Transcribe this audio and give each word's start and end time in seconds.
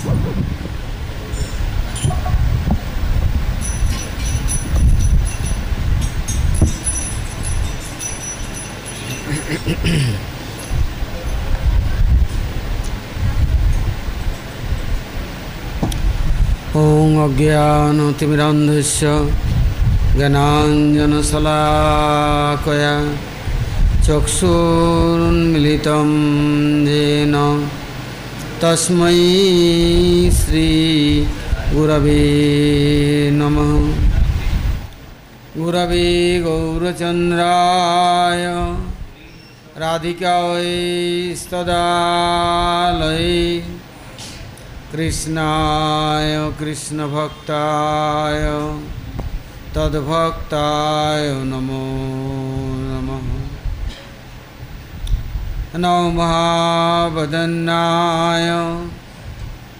ওং 0.00 0.08
অজ্ঞানতিমিরন্ধস্য 17.26 19.00
জ্ঞানাঞ্জনশলাকয়া 20.18 21.24
চক্ষুন্মিলিত 24.06 25.88
যেন 26.86 27.34
तस्मै 28.62 29.20
श्रीगुरवे 30.38 32.16
नमः। 33.36 33.70
गुरवे 35.56 36.08
गौरचन्द्राय 36.44 38.44
राधिकायै 39.82 40.76
स्तदालये 41.40 43.34
कृष्णाय 44.92 46.30
कृष्णभक्ताय 46.60 48.44
तद्भक्ताय 49.74 51.26
नमः 51.50 52.29
नमो 55.74 56.10
महावदन्नाय। 56.10 58.48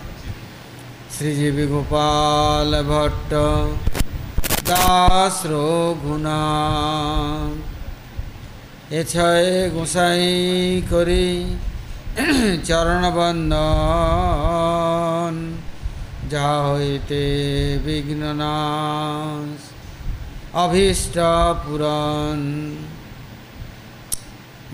श्रीजीवी 1.17 1.67
गोपाल 1.67 2.83
भट्ट। 2.83 3.33
দাসরঘুনা 4.69 6.41
এ 8.99 9.01
ছয় 9.11 9.49
গোসাই 9.69 10.25
করি 10.91 11.27
চরণবন্দন। 12.67 15.33
যা 16.31 16.49
হইতে 16.67 17.23
বিঘ্ননাশ 17.85 19.59
অভীষ্ট 20.63 21.15
পুরন 21.63 22.39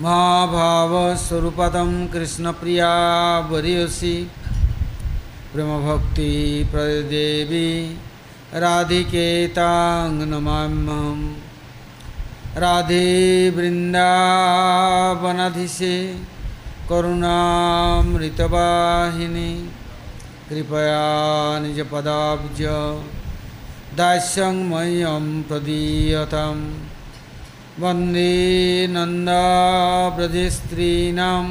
মহাভাবস্বরূপদম 0.02 1.90
কৃষ্ণপ্রিয়া 2.12 2.92
বরিয়সী। 3.50 4.16
প্রেমভক্তি 5.52 6.32
প্রদেবী। 6.72 7.72
राधिकेतां 8.54 10.26
नमाम्यहं 10.26 11.34
राधे 12.56 13.50
वृन्दावनधिसे 13.50 16.18
करुणामृतवाहिनी, 16.90 19.70
कृपया 20.48 21.58
निजपदाब्ज 21.58 22.62
दास्यं 23.98 24.70
मह्यं 24.70 25.42
प्रदीयताम्। 25.42 26.64
वंदे 27.82 28.32
नन्दाव्रजस्त्रीणां 28.90 31.46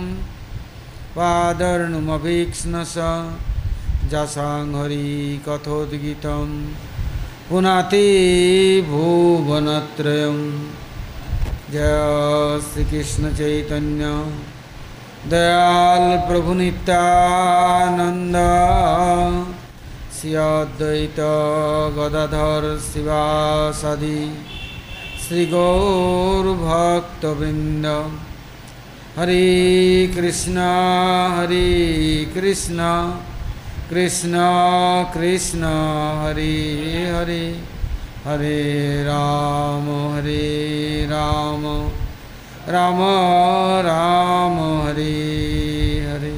पादर्णुमभीक्ष्णस 1.15 2.93
जसां 4.11 4.67
हरिकथोद्गीतं 4.75 6.49
पुनाति 7.53 8.09
भुवनत्रयं 8.89 10.37
जय 11.73 12.61
श्रीकृष्णचैतन्य 12.67 14.05
दयाल 15.29 16.05
प्रभुनित्यानन्द 16.29 18.37
श्री 20.15 20.31
अद्वैत 20.33 21.19
गदाधर 21.97 22.65
शिवासादि। 22.87 24.21
श्रीगौरभक्तवृन्द। 25.27 27.85
हरे 29.19 29.45
कृष्ण 30.15 30.57
हरे 31.37 31.69
कृष्ण। 32.33 32.79
कृष्ण 33.93 34.37
कृष्ण, 35.13 35.63
हरे 36.19 36.53
हरे 37.09 37.43
हरे 38.25 38.61
राम 39.03 39.89
हरे 40.13 40.45
राम 41.09 41.65
राम 42.69 43.01
राम, 43.85 44.55
हरे 44.85 45.11
हरे। 46.07 46.31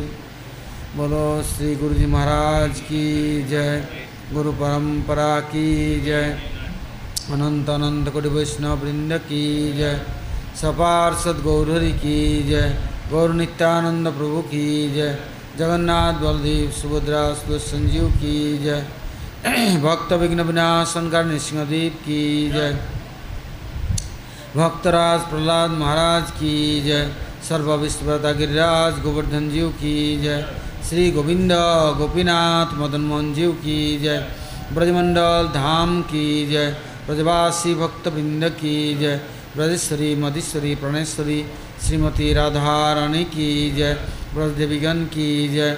बोलो 0.97 1.21
श्री 1.43 1.75
गुरु 1.75 1.93
जी 1.93 2.05
महाराज 2.05 2.79
की 2.79 3.05
जय, 3.43 3.87
गुरु 4.33 4.51
परंपरा 4.53 5.39
की 5.39 5.69
जय, 6.01 6.27
अनंत 7.31 7.69
अनंत 7.69 8.09
कोटि 8.09 8.29
वैष्णव 8.29 8.83
वृंद 8.83 9.13
की 9.29 9.45
जय 9.77 9.95
सपार्षद 10.61 11.39
गौरहरि 11.43 11.93
की 11.93 12.19
जय, 12.43 12.67
गौर 13.11 13.33
नित्यानंद 13.33 14.07
प्रभु 14.07 14.41
की 14.41 14.65
जय। 14.93 15.17
जगन्नाथ 15.59 16.13
बलदेव 16.13 16.71
सुभद्रा 16.71 17.23
संजीव 17.57 18.07
की 18.11 18.57
जय। 18.57 18.81
भक्त 19.83 20.13
विघ्न 20.13 20.41
विनाशंकर 20.41 21.25
नृसिंहदेव 21.25 21.91
की 22.05 22.21
जय। 22.51 22.73
भक्तराज 24.55 25.19
प्रहलाद 25.29 25.71
महाराज 25.71 26.31
की 26.31 26.81
जय। 26.81 27.11
सर्व 27.49 27.73
विश्वता 27.75 28.31
गिरिराज 28.31 28.99
गोवर्धन 28.99 29.49
जीव 29.49 29.69
की 29.69 29.95
जय। 30.21 30.41
श्री 30.89 31.11
गोविंद 31.11 31.51
गोपीनाथ 31.97 32.73
मदन 32.73 33.01
मोहन 33.01 33.33
जीव 33.33 33.51
की 33.51 33.79
जय। 33.99 34.17
ब्रजमंडल 34.73 35.51
धाम 35.53 36.01
की 36.01 36.25
जय। 36.47 36.69
ब्रजवासी 37.07 37.75
भक्तवृंद 37.75 38.49
की 38.49 38.75
जय। 38.99 39.21
ब्रजेश्वरी, 39.55 40.15
मधेश्वरी, 40.15 40.75
प्रणेश्वरी 40.75 41.39
श्रीमती 41.81 42.31
राधा 42.33 42.75
रानी 42.93 43.23
की 43.25 43.49
जय, 43.71 43.93
ब्रजदेवीगण 44.33 45.03
की 45.13 45.27
जय 45.47 45.71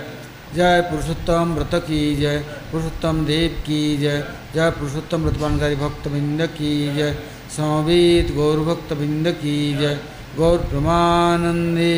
जय 0.56 0.81
पुरुषोत्तम 0.81 1.53
व्रत 1.56 1.74
की 1.88 2.00
जय, 2.16 2.38
पुरुषोत्तम 2.72 3.25
देव 3.25 3.58
की 3.66 3.81
जय 3.97 4.18
जय 4.56 4.69
पुरुषोत्तम 4.72 5.24
व्रतपानकारी 5.24 5.75
भक्तबिंद 5.75 6.41
की 6.57 6.74
जय, 6.96 7.12
समवेत 7.57 8.34
गौर 8.36 8.59
बिंद 8.94 9.28
की 9.41 9.57
जय, 9.78 10.00
गौर 10.38 10.57
प्रमानंदे। 10.69 11.94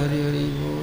हरि 0.00 0.22
हरि 0.22 0.46
बोल 0.58 0.76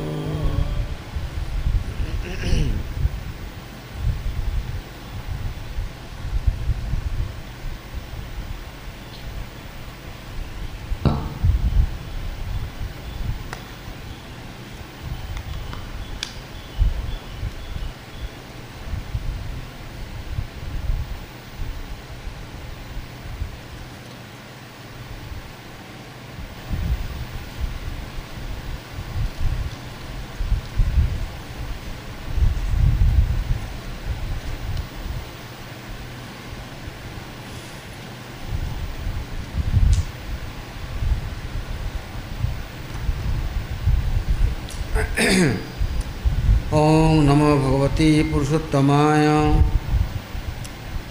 ओम 46.76 47.22
नमो 47.24 47.50
भगवती 47.58 48.08
पुरुषोत्तमाय 48.46 49.28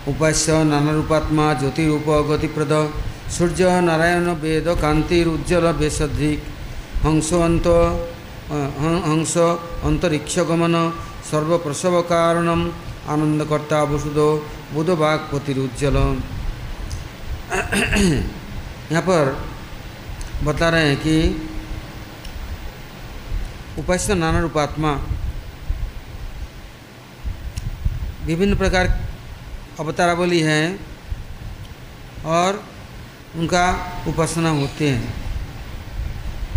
उपास्य 0.08 0.52
नाना 0.52 0.66
नानारूपात्मा 0.70 1.46
ज्योतिरूप 1.60 2.08
गतिप्रद 2.28 2.72
सूर्य 3.36 3.70
नारायण 3.80 4.26
वेद 4.42 4.68
कांतिर 4.82 5.26
उज्ज्वल 5.28 5.66
बेसधिक 5.80 6.42
हंसो 7.04 7.40
अंत 7.40 7.66
हंस 9.06 9.34
अंतरिक्ष 9.82 10.38
गमन। 10.48 10.76
सर्वप्रसव 11.30 12.00
कारणम 12.10 12.62
आनंदकर्ता 13.12 13.82
वसुदो 13.90 14.28
बुधवागपतिरुज्जल 14.74 15.96
यहाँ 18.92 19.02
पर 19.02 19.34
बता 20.44 20.68
रहे 20.70 20.86
हैं 20.88 20.96
कि 20.98 21.16
उपास्य 23.78 24.14
नाना 24.14 24.40
रूपात्मा 24.40 24.92
विभिन्न 28.24 28.56
प्रकार 28.56 28.86
अवतारावली 29.80 30.40
हैं 30.40 30.80
और 32.24 32.64
उनका 33.36 33.64
उपासना 34.08 34.50
होते 34.50 34.88
हैं। 34.88 35.14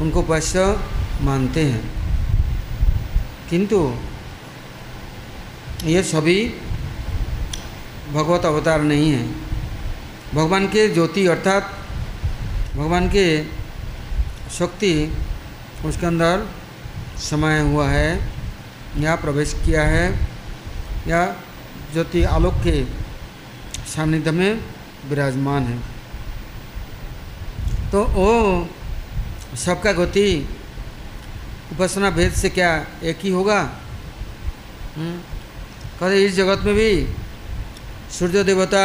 उनको 0.02 0.20
उपास्य 0.20 0.80
मानते 1.22 1.62
हैं। 1.62 1.82
किंतु 3.50 3.96
ये 5.84 6.04
सभी 6.04 6.54
भगवत 8.14 8.46
अवतार 8.46 8.82
नहीं 8.82 9.12
हैं। 9.12 9.28
भगवान 10.34 10.68
के 10.68 10.88
ज्योति 10.90 11.28
अर्थात 11.28 11.74
भगवान 12.76 13.10
के 13.10 13.44
शक्ति 14.60 15.18
उसके 15.86 16.06
अंदर 16.06 16.48
समाया 17.18 17.62
हुआ 17.62 17.88
है 17.90 18.30
या 18.98 19.16
प्रवेश 19.16 19.54
किया 19.66 19.84
है, 19.84 20.28
या 21.08 21.36
ज्योति 21.98 22.22
आलोक 22.30 22.54
के 22.54 22.84
सानिध्य 23.90 24.32
में 24.32 24.62
विराजमान 25.10 25.64
है 25.64 25.78
तो 27.92 28.04
वो 28.08 28.34
सबका 29.58 29.92
गति, 29.92 30.28
उपासना 31.72 32.10
भेद 32.10 32.34
से 32.34 32.50
क्या 32.50 32.70
एक 33.04 33.20
ही 33.20 33.30
होगा 33.30 33.60
हम्म? 34.98 35.18
कहते 36.00 36.24
इस 36.26 36.36
जगत 36.36 36.66
में 36.66 36.74
भी 36.76 36.92
सूर्य 38.12 38.44
देवता 38.44 38.84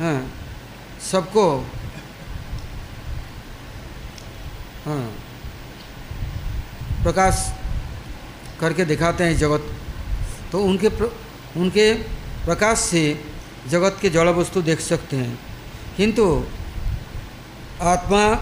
हाँ 0.00 0.16
सबको 1.02 1.48
हाँ 4.84 5.02
प्रकाश 7.02 7.46
करके 8.60 8.84
दिखाते 8.84 9.24
हैं 9.24 9.36
जगत 9.38 9.72
तो 10.52 10.62
उनके 10.64 10.88
उनके 11.56 11.94
प्रकाश 12.44 12.78
से 12.78 13.24
जगत 13.68 13.98
के 14.02 14.10
जड़ 14.10 14.28
वस्तु 14.28 14.62
देख 14.62 14.80
सकते 14.80 15.16
हैं। 15.16 15.38
किंतु 15.96 16.46
आत्मा 17.82 18.34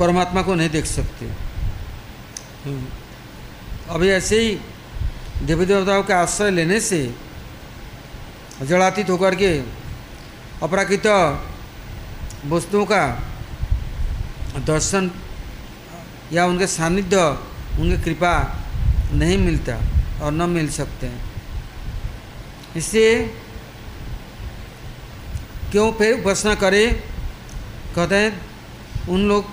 परमात्मा 0.00 0.42
को 0.42 0.54
नहीं 0.54 0.70
देख 0.70 0.84
सकते। 0.84 1.26
हम्म। 2.64 2.84
अभी 3.90 4.08
ऐसे 4.08 4.40
ही 4.40 4.60
देवी 5.42 5.66
देवताओं 5.66 6.02
के 6.02 6.12
आश्रय 6.12 6.50
लेने 6.50 6.80
से 6.80 7.14
जड़ातीत 8.62 9.10
होकर 9.10 9.34
के 9.34 9.58
अपराकृत 10.62 11.06
वस्तुओं 12.46 12.84
का 12.84 13.22
दर्शन 14.58 15.10
या 16.32 16.46
उनके 16.46 16.66
सानिध्य 16.66 17.16
उनकी 17.80 18.02
कृपा 18.02 18.60
नहीं 19.12 19.38
मिलता 19.38 19.76
और 20.24 20.32
न 20.32 20.50
मिल 20.50 20.70
सकते 20.70 21.06
हैं। 21.06 21.25
इसलिए 22.76 23.12
क्यों 25.72 25.90
फिर 25.92 26.20
उपासना 26.20 26.54
करें? 26.54 26.86
कहते 27.94 28.14
हैं, 28.14 28.30
उन 29.08 29.28
लोग 29.28 29.44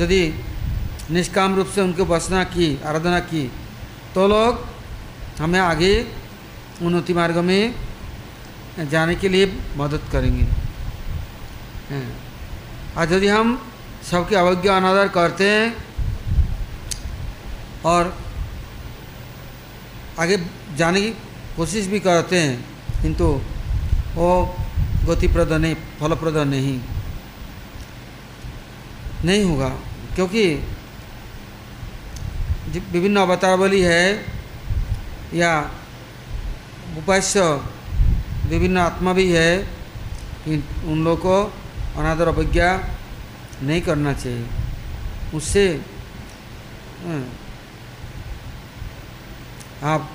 यदि 0.00 0.22
निष्काम 1.10 1.54
रूप 1.56 1.66
से 1.66 1.80
उनकी 1.80 2.02
उपासना 2.02 2.42
की, 2.46 2.68
आराधना 2.82 3.18
की 3.22 3.50
तो 4.14 4.26
लोग 4.28 4.66
हमें 5.38 5.60
आगे 5.60 5.94
उन्नति 6.82 7.12
मार्ग 7.14 7.36
में 7.44 7.74
जाने 8.90 9.14
के 9.14 9.28
लिए 9.28 9.46
मदद 9.76 10.08
करेंगे। 10.12 10.46
आज 12.96 13.12
यदि 13.12 13.28
हम 13.28 13.46
सबके 14.10 14.36
अवज्ञा 14.36 14.76
अनादर 14.76 15.08
करते 15.08 15.48
हैं 15.50 15.66
और 17.84 18.16
आगे 20.18 20.36
जाने 20.76 21.00
की 21.00 21.10
कोशिश 21.56 21.86
भी 21.86 22.00
करते 22.00 22.38
हैं 22.38 22.56
किंतु 23.02 23.26
वो 24.14 24.28
गतिप्रद 25.08 25.52
नहीं 25.52 25.74
फलप्रद 26.00 26.36
नहीं। 26.48 26.78
नहीं 29.24 29.44
होगा 29.44 29.68
क्योंकि 30.14 30.44
विभिन्न 32.92 33.16
अवतारावली 33.20 33.80
है 33.82 34.04
या 35.34 35.52
उपास्य 36.98 37.40
विभिन्न 38.50 38.78
आत्मा 38.78 39.12
भी 39.12 39.26
है 39.32 39.50
उन 40.46 41.04
लोगों 41.04 41.16
को 41.16 41.36
अनादर 41.98 42.28
अवज्ञा 42.28 42.68
नहीं 43.62 43.80
करना 43.82 44.12
चाहिए। 44.12 44.46
उससे 45.34 45.64
हाँ, 47.04 47.24
आप 49.92 50.13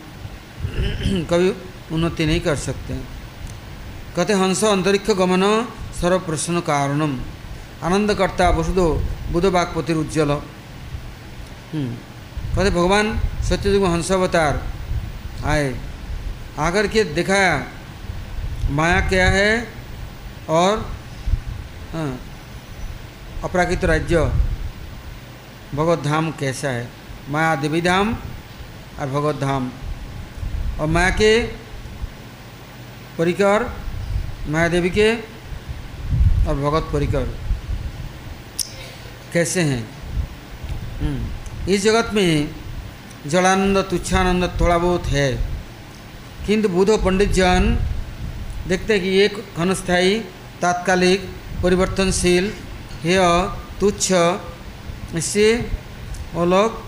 कभी 1.29 1.49
उन्नति 1.91 2.25
नहीं 2.25 2.39
कर 2.39 2.55
सकते। 2.55 2.93
कहते 4.15 4.33
हंस 4.33 4.63
अंतरिक्ष 4.63 5.09
गमन 5.11 5.43
सर्व 6.01 6.19
प्रश्न 6.19 6.59
कारणम। 6.59 7.13
आनंदकर्ता 7.83 8.49
वसुदो 8.49 8.87
बुध 9.31 9.45
बागपतिर 9.45 9.95
उज्ज्वल। 9.95 10.31
हम्म, 11.73 11.89
कहते 12.55 12.69
भगवान 12.69 13.19
सत्ययुग 13.49 13.85
हंस 13.85 14.11
अवतार 14.11 14.61
आए। 15.45 15.67
आकर 16.59 16.87
के 16.87 17.03
दिखाया 17.13 17.53
माया 18.71 18.99
क्या 19.09 19.27
है 19.29 19.51
और 20.49 20.85
हाँ, 21.93 22.19
अपराकृत 23.43 23.85
राज्य 23.85 24.23
भगवत 25.75 25.99
धाम 25.99 26.31
कैसा 26.31 26.69
है? 26.69 26.87
माया 27.29 27.55
देवी 27.55 27.81
धाम 27.81 28.13
और 28.99 29.07
भगवत 29.07 29.35
धाम। 29.35 29.71
और 30.79 30.87
माया 30.87 31.09
के 31.11 31.31
परिकर 33.17 33.65
माया 34.47 34.67
देवी 34.67 34.89
के 34.89 35.09
और 36.47 36.55
भगवत 36.55 36.89
परिकर। 36.93 37.25
कैसे 39.33 39.61
हैं? 39.61 39.81
हम्म, 40.99 41.71
इस 41.73 41.83
जगत 41.83 42.11
में 42.13 42.55
जलानंद 43.27 43.77
तुच्छानंद 43.89 44.43
थोड़ा 44.61 44.77
बहुत 44.77 45.07
है। 45.07 45.29
किंतु 46.47 46.69
बुधो 46.69 46.97
पंडित 46.97 47.31
जन 47.31 47.77
देखते 48.67 48.93
हैं 48.93 49.01
कि 49.03 49.09
एक 49.19 49.33
घनस्थायी 49.57 50.19
तात्कालिक 50.61 51.29
परिवर्तनशील 51.63 52.51
है 53.03 53.17
तुच्छ 53.79 54.05
इससे 55.15 55.45
वो 56.33 56.45
लोग 56.45 56.81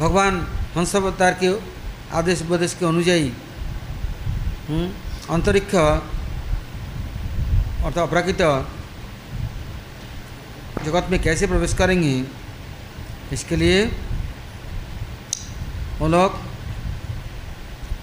भगवान 0.00 0.40
हंसावतार 0.76 1.32
के 1.42 1.50
आदेश 2.16 2.42
उपदेश 2.42 2.74
के 2.74 2.86
अनुजाई 2.86 3.28
हम्म, 4.68 4.88
अंतरिक्ष 5.34 5.74
अर्थात 7.84 7.98
अपराकृत 7.98 8.42
जगत 10.84 11.06
में 11.10 11.18
कैसे 11.22 11.46
प्रवेश 11.46 11.74
करेंगे 11.74 12.14
इसके 13.32 13.56
लिए 13.56 13.84
वो 16.00 16.08
लोग 16.08 16.34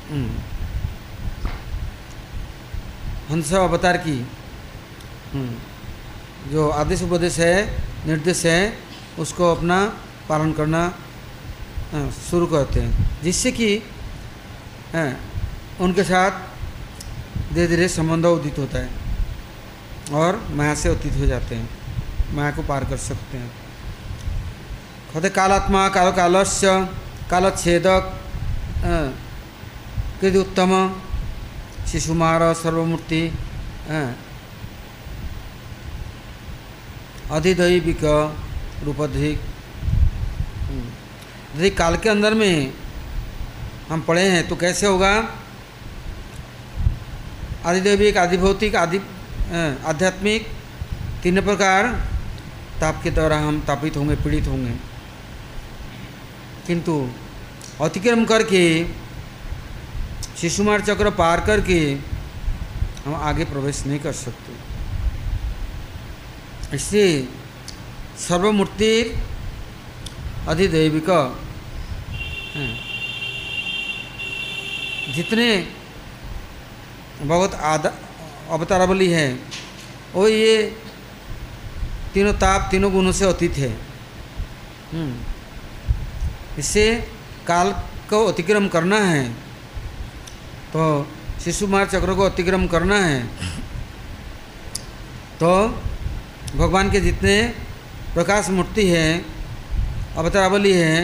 हम्म, 0.09 0.29
हंस 3.29 3.53
अवतार 3.53 3.97
की 3.97 4.17
हम्म, 5.33 5.51
जो 6.51 6.69
आदेश 6.71 7.01
उपदेश 7.03 7.39
है 7.39 7.55
निर्देश 8.07 8.45
है 8.45 8.61
उसको 9.19 9.51
अपना 9.51 9.77
पालन 10.29 10.51
करना 10.53 10.81
शुरू 11.93 12.45
करते 12.47 12.79
हैं, 12.79 13.21
जिससे 13.23 13.51
कि 13.51 13.75
उनके 15.81 16.03
साथ 16.03 16.31
धीरे 17.53 17.67
धीरे 17.67 17.87
संबंध 17.89 18.25
उदित 18.27 18.57
होता 18.59 18.79
है 18.79 18.89
और 20.13 20.39
माया 20.51 20.73
से 20.75 20.89
उदित 20.89 21.15
हो 21.17 21.25
जाते 21.25 21.55
हैं, 21.55 21.69
माया 22.33 22.51
को 22.51 22.61
पार 22.63 22.85
कर 22.89 22.97
सकते 22.99 23.37
हैं। 23.37 23.51
कहते 25.13 25.29
कालात्मा 25.29 25.87
काल 25.89 26.11
कालस्य 26.11 26.67
कालच्छेदक 27.29 28.03
कृद 30.21 30.35
उत्तम 30.37 30.71
शिशुमार, 31.87 32.53
सर्वमूर्ति 32.53 33.21
अधिदैविक, 37.31 38.03
रूपधिक 38.85 39.52
यदि 41.55 41.69
काल 41.69 41.97
के 41.97 42.09
अंदर 42.09 42.33
में 42.33 42.73
हम 43.89 44.01
पढ़े 44.01 44.21
हैं 44.21 44.47
तो 44.47 44.55
कैसे 44.55 44.85
होगा? 44.87 45.13
आदिदेविक, 47.65 48.17
आदिभौतिक, 48.17 48.75
आदि 48.75 48.97
आध्यात्मिक 49.85 50.47
तीन 51.23 51.41
प्रकार 51.41 51.87
ताप 52.81 53.01
के 53.03 53.11
द्वारा 53.11 53.37
हम 53.37 53.59
तापित 53.61 53.97
होंगे, 53.97 54.15
पीड़ित 54.15 54.47
होंगे। 54.47 54.71
किंतु 56.67 57.09
अतिक्रम 57.81 58.25
करके, 58.25 58.63
शिशुमार 60.37 60.81
चक्र 60.81 61.09
पार 61.11 61.39
करके 61.39 61.79
हम 63.05 63.15
आगे 63.15 63.45
प्रवेश 63.45 63.85
नहीं 63.85 63.99
कर 63.99 64.13
सकते। 64.13 64.51
इसलिए 66.75 67.27
सर्वमूर्ति 68.19 68.91
अधिदैविक। 70.47 71.09
जितने 75.15 75.67
बहुत 77.21 77.53
आदा, 77.53 77.89
अवतारावली 78.49 79.09
है, 79.11 79.39
वो 80.13 80.27
ये 80.27 80.77
तीनों 82.13 82.33
ताप, 82.33 82.67
तीनों 82.71 82.91
गुणों 82.93 83.11
से 83.11 83.25
अतीत 83.25 83.53
है। 83.57 83.69
हम्म। 84.93 86.59
इससे 86.59 87.07
काल 87.47 87.71
को 88.09 88.25
अतिक्रम 88.27 88.67
करना 88.67 88.97
है 88.97 89.29
तो 90.73 91.07
शिशुमार 91.43 91.85
चक्र 91.85 92.13
को 92.13 92.23
अतिक्रम 92.23 92.67
करना 92.67 92.95
है 92.95 93.25
तो 95.39 95.67
भगवान 96.55 96.91
के 96.91 96.99
जितने 96.99 97.41
प्रकाश 98.13 98.49
मूर्ति 98.49 98.87
है 98.89 99.32
अवतारावली 100.17 100.71
है 100.73 100.97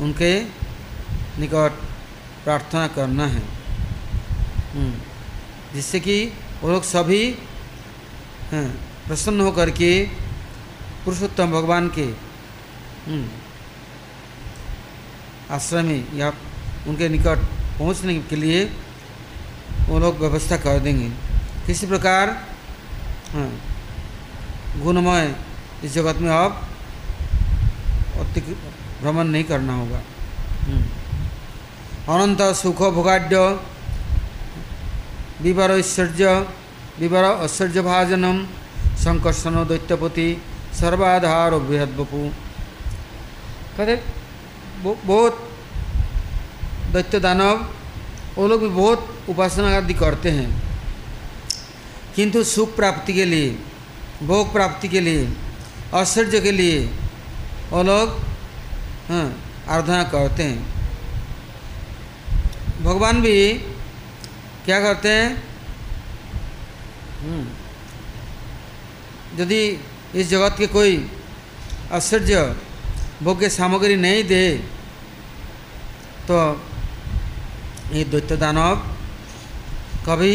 उनके 0.00 0.32
निकट 1.40 1.80
प्रार्थना 2.44 2.86
करना 2.96 3.26
है 3.26 3.42
हम्म। 4.74 4.92
जिससे 5.74 6.00
कि 6.00 6.16
वो 6.62 6.70
लोग 6.70 6.82
सभी 6.84 7.22
हाँ, 8.52 8.66
प्रसन्न 9.06 9.40
होकर 9.40 9.70
के 9.70 9.90
पुरुषोत्तम 11.04 11.50
भगवान 11.52 11.88
के 11.98 12.06
आश्रम 15.54 15.86
में 15.86 16.18
या 16.18 16.32
उनके 16.88 17.08
निकट 17.08 17.38
पहुँचने 17.78 18.14
के 18.30 18.36
लिए 18.36 18.64
वो 19.88 19.98
लोग 19.98 20.18
व्यवस्था 20.20 20.56
कर 20.56 20.78
देंगे 20.80 21.08
किसी 21.66 21.86
प्रकार 21.86 22.30
हाँ, 23.32 23.50
गुणमय 24.82 25.34
इस 25.84 25.94
जगत 25.94 26.18
में 26.20 26.30
अब 26.30 26.62
भ्रमण 28.40 29.24
नहीं 29.24 29.44
करना 29.44 29.74
होगा। 29.74 30.02
हम्म। 30.62 30.82
अनंत 32.14 32.42
सुख 32.42 32.82
भोगाढ़ 32.82 33.34
विवर 35.40 35.70
ऐश्वर्य 35.70 36.46
विवर 36.98 37.24
ऐश्वर्य 37.24 37.80
भाजनम 37.82 38.46
संकर्षण 38.96 39.64
दैत्यपति 39.64 40.42
सर्वाधार 40.74 41.54
बृहद 41.54 41.88
बपू 41.88 42.30
कहते 43.76 44.02
बहुत 44.82 45.50
दैत्य 46.92 47.20
दानव 47.20 47.66
वो 48.36 48.48
लोग 48.48 48.60
भी 48.60 48.68
बहुत 48.68 49.26
उपासना 49.28 49.76
आदि 49.76 49.94
करते 49.94 50.30
हैं। 50.30 50.62
किंतु 52.16 52.44
सुख 52.44 52.76
प्राप्ति 52.76 53.12
के 53.12 53.24
लिए 53.24 53.58
भोग 54.22 54.52
प्राप्ति 54.52 54.88
के 54.88 55.00
लिए 55.00 55.32
ऐश्वर्य 55.94 56.40
के 56.40 56.52
लिए 56.52 56.90
वो 57.74 57.82
लोग 57.82 58.08
हाँ 59.08 59.26
आराधना 59.68 60.02
करते 60.10 60.42
हैं। 60.42 60.60
भगवान 62.84 63.20
भी 63.22 63.36
क्या 64.64 64.80
करते 64.80 65.08
हैं? 65.10 65.30
हम्म, 67.22 67.44
यदि 69.40 69.62
इस 70.14 70.28
जगत 70.30 70.54
के 70.58 70.66
कोई 70.70 70.92
आश्चर्य 71.92 72.42
भोग्य 73.22 73.48
सामग्री 73.50 73.96
नहीं 73.96 74.24
दे 74.24 74.44
तो 76.28 76.36
ये 77.92 78.04
दैत्य 78.12 78.36
दानव 78.36 78.76
कभी 80.06 80.34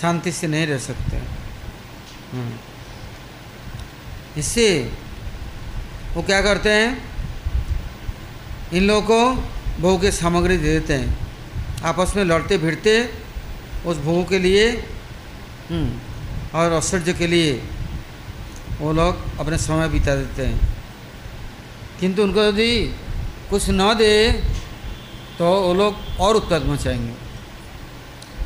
शांति 0.00 0.32
से 0.32 0.46
नहीं 0.46 0.66
रह 0.66 0.78
सकते। 0.80 1.16
हम्म, 2.32 2.52
इससे 4.38 4.68
वो 6.14 6.22
क्या 6.22 6.40
करते 6.42 6.70
हैं? 6.70 6.90
इन 8.72 8.82
लोगों 8.82 9.02
को 9.02 9.80
भोग 9.82 10.00
की 10.00 10.10
सामग्री 10.12 10.56
दे 10.56 10.72
देते 10.72 10.94
हैं। 10.94 11.82
आपस 11.84 12.12
में 12.16 12.24
लड़ते 12.24 12.58
भिड़ते 12.58 12.94
उस 13.86 13.96
भोग 13.98 14.28
के 14.28 14.38
लिए 14.38 14.70
हम्म, 15.70 16.58
और 16.58 16.72
ऐश्वर्य 16.72 17.12
के 17.12 17.26
लिए 17.26 17.52
वो 18.80 18.92
लोग 18.92 19.38
अपने 19.40 19.58
समय 19.58 19.88
बिता 19.88 20.14
देते 20.16 20.46
हैं। 20.46 20.60
किंतु 22.00 22.22
उनको 22.22 22.42
यदि 22.42 22.70
कुछ 23.50 23.68
न 23.70 23.94
दे 23.94 24.14
तो 25.38 25.50
वो 25.60 25.74
लोग 25.74 26.20
और 26.20 26.36
उत्पाद 26.36 26.64
मचाएँगे। 26.64 27.14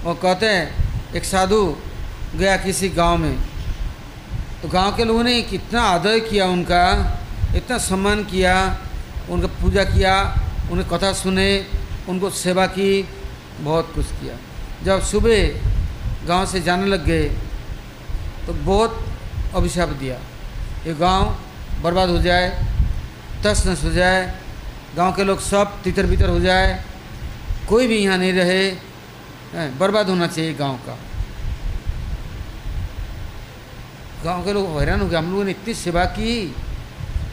वो 0.05 0.15
कहते 0.15 0.47
हैं 0.47 1.15
एक 1.17 1.25
साधु 1.25 1.61
गया 2.35 2.57
किसी 2.57 2.89
गाँव 2.91 3.17
में 3.17 3.37
तो 4.63 4.69
गाँव 4.69 4.97
के 4.97 5.05
लोगों 5.05 5.23
ने 5.23 5.41
कितना 5.43 5.83
आदर 5.83 6.19
किया 6.21 6.47
उनका, 6.49 6.85
इतना 7.57 7.79
सम्मान 7.79 8.25
किया, 8.25 8.55
उनका 9.31 9.47
पूजा 9.61 9.85
किया 9.87 10.15
उन्हें 10.71 10.89
कथा 10.89 11.13
सुने, 11.15 11.51
उनको 12.09 12.31
सेवा 12.33 12.67
की, 12.69 12.91
बहुत 13.61 13.93
कुछ 13.95 14.07
किया। 14.13 14.35
जब 14.85 15.03
सुबह 15.03 16.27
गाँव 16.27 16.47
से 16.47 16.61
जाने 16.61 16.87
लग 16.87 17.05
गए 17.07 17.29
तो 18.47 18.53
बहुत 18.55 19.05
अभिशाप 19.55 19.89
दिया। 20.01 20.17
ये 20.87 20.95
गाँव 20.95 21.25
बर्बाद 21.83 22.09
हो 22.11 22.19
जाए, 22.23 22.49
तस 23.45 23.63
नस 23.67 23.85
हो 23.85 23.91
जाए, 23.93 24.21
गाँव 24.97 25.13
के 25.15 25.25
लोग 25.25 25.41
सब 25.41 25.81
तितर 25.85 26.07
बितर 26.07 26.29
हो 26.29 26.41
जाए, 26.41 26.85
कोई 27.69 27.87
भी 27.87 27.99
यहाँ 27.99 28.19
नहीं 28.19 28.33
रहे 28.33 28.71
बर्बाद 29.79 30.09
होना 30.09 30.27
चाहिए 30.27 30.55
गाँव 30.55 30.77
का। 30.87 30.99
गाँव 34.25 34.45
के 34.45 34.53
लोग 34.53 34.79
हैरान 34.79 35.01
हो 35.01 35.09
गए, 35.09 35.17
हम 35.17 35.31
लोगों 35.31 35.45
ने 35.45 35.51
इतनी 35.51 35.75
सेवा 35.75 36.05
की 36.15 36.55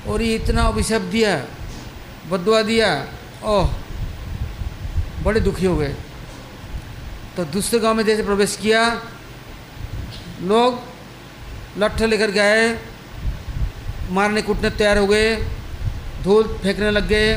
और 0.07 0.21
ये 0.21 0.35
इतना 0.35 0.61
अभिशाप 0.63 1.01
दिया 1.11 1.35
बदुआ 2.29 2.61
दिया, 2.63 2.89
ओह, 3.43 3.69
बड़े 5.23 5.39
दुखी 5.39 5.65
हो 5.65 5.75
गए। 5.77 5.95
तो 7.37 7.45
दूसरे 7.45 7.79
गाँव 7.79 7.93
में 7.95 8.03
जैसे 8.05 8.23
प्रवेश 8.23 8.55
किया, 8.61 8.81
लोग 10.43 10.79
लट्ठे 11.77 12.07
लेकर 12.07 12.31
गए 12.31 12.77
मारने 14.11 14.41
कूटने 14.41 14.69
तैयार 14.71 14.97
हो 14.97 15.07
गए, 15.07 15.35
धूल 16.23 16.43
फेंकने 16.63 16.91
लग 16.91 17.07
गए, 17.07 17.35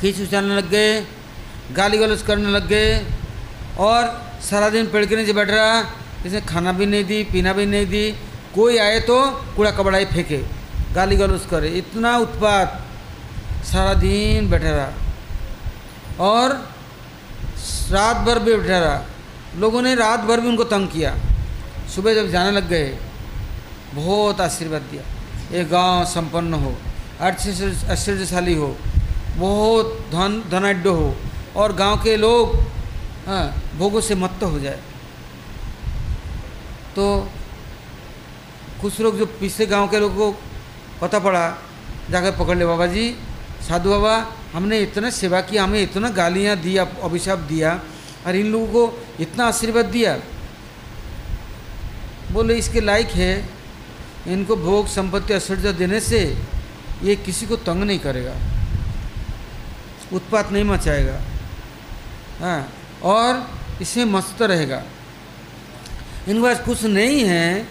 खींच 0.00 0.20
उछालने 0.20 0.56
लग 0.56 0.70
गए, 0.70 1.00
गाली 1.72 1.98
गलौज 1.98 2.22
करने 2.22 2.50
लग 2.50 2.68
गए 2.68 2.94
और 3.80 4.02
सारा 4.42 4.68
दिन 4.70 4.86
पेड़ 4.92 5.04
के 5.06 5.16
नीचे 5.16 5.32
बैठ 5.32 5.50
रहा, 5.50 5.80
इसने 6.26 6.40
खाना 6.42 6.72
भी 6.72 6.86
नहीं 6.86 7.04
दी, 7.04 7.22
पीना 7.24 7.52
भी 7.52 7.66
नहीं 7.66 7.86
दी 7.86 8.14
कोई 8.54 8.76
आए 8.78 8.98
तो 9.00 9.16
कूड़ा 9.56 9.70
कबड़ाई 9.70 10.04
फेंके, 10.06 10.38
गाली 10.94 11.16
गलौज 11.16 11.46
करे, 11.50 11.68
इतना 11.78 12.16
उत्पात, 12.18 12.80
सारा 13.64 13.94
दिन 13.96 14.50
बैठा 14.50 14.70
रहा। 14.70 14.90
और 16.24 16.52
रात 17.90 18.16
भर 18.26 18.38
भी 18.38 18.54
बैठा 18.56 18.78
रहा। 18.78 19.02
लोगों 19.58 19.82
ने 19.82 19.94
रात 19.94 20.20
भर 20.20 20.40
भी 20.40 20.48
उनको 20.48 20.64
तंग 20.66 20.88
किया। 20.88 21.14
सुबह 21.94 22.14
जब 22.14 22.30
जाने 22.30 22.50
लग 22.50 22.68
गए, 22.68 22.86
बहुत 23.94 24.40
आशीर्वाद 24.40 24.82
दिया। 24.82 25.02
ये 25.52 25.64
गाँव 25.66 26.04
संपन्न 26.06 26.54
हो 26.56 26.74
आश्चर्यशाली 27.20 28.54
हो, 28.54 28.76
बहुत 29.36 29.98
धन 30.10 30.42
धनाढ़ 30.50 30.86
हो, 30.88 31.14
और 31.56 31.72
गाँव 31.74 32.02
के 32.02 32.16
लोग 32.16 32.56
हाँ 33.26 33.44
भोगों 33.78 34.00
से 34.00 34.14
मत्त 34.14 34.42
हो 34.42 34.58
जाए। 34.60 34.80
तो 36.96 37.04
कुछ 38.84 39.00
लोग 39.00 39.16
जो 39.18 39.26
पिछले 39.40 39.66
गाँव 39.66 39.88
के 39.88 39.98
लोगों 39.98 40.32
को 40.32 40.38
पता 41.00 41.18
पड़ा, 41.18 41.44
जाकर 42.10 42.30
पकड़ 42.36 42.56
ले 42.58 42.66
बाबा 42.66 42.86
जी। 42.86 43.04
साधु 43.64 43.90
बाबा, 43.90 44.14
हमने 44.52 44.78
इतना 44.82 45.10
सेवा 45.10 45.40
किया 45.40 45.64
हमें 45.64 45.80
इतना 45.82 46.08
गालियाँ 46.12 46.56
दिया, 46.60 46.84
अभिशाप 47.00 47.38
दिया, 47.48 47.70
और 48.26 48.36
इन 48.36 48.46
लोगों 48.52 48.66
को 48.68 48.82
इतना 49.22 49.44
आशीर्वाद 49.46 49.86
दिया। 49.86 50.16
बोले, 52.32 52.54
इसके 52.54 52.80
लायक 52.80 53.10
है, 53.16 53.32
इनको 54.26 54.56
भोग 54.56 54.86
संपत्ति 54.88 55.34
ऐश्वर्य 55.34 55.72
देने 55.74 56.00
से 56.00 56.20
ये 57.02 57.16
किसी 57.16 57.46
को 57.46 57.56
तंग 57.64 57.82
नहीं 57.84 57.98
करेगा, 58.00 58.36
उत्पात 60.12 60.52
नहीं 60.52 60.64
मचाएगा 60.64 61.20
हाँ 62.40 62.60
और 63.02 63.46
इसमें 63.82 64.04
मस्त 64.12 64.42
रहेगा। 64.44 64.82
इनके 66.28 66.42
पास 66.42 66.64
कुछ 66.64 66.84
नहीं 66.86 67.24
है 67.24 67.66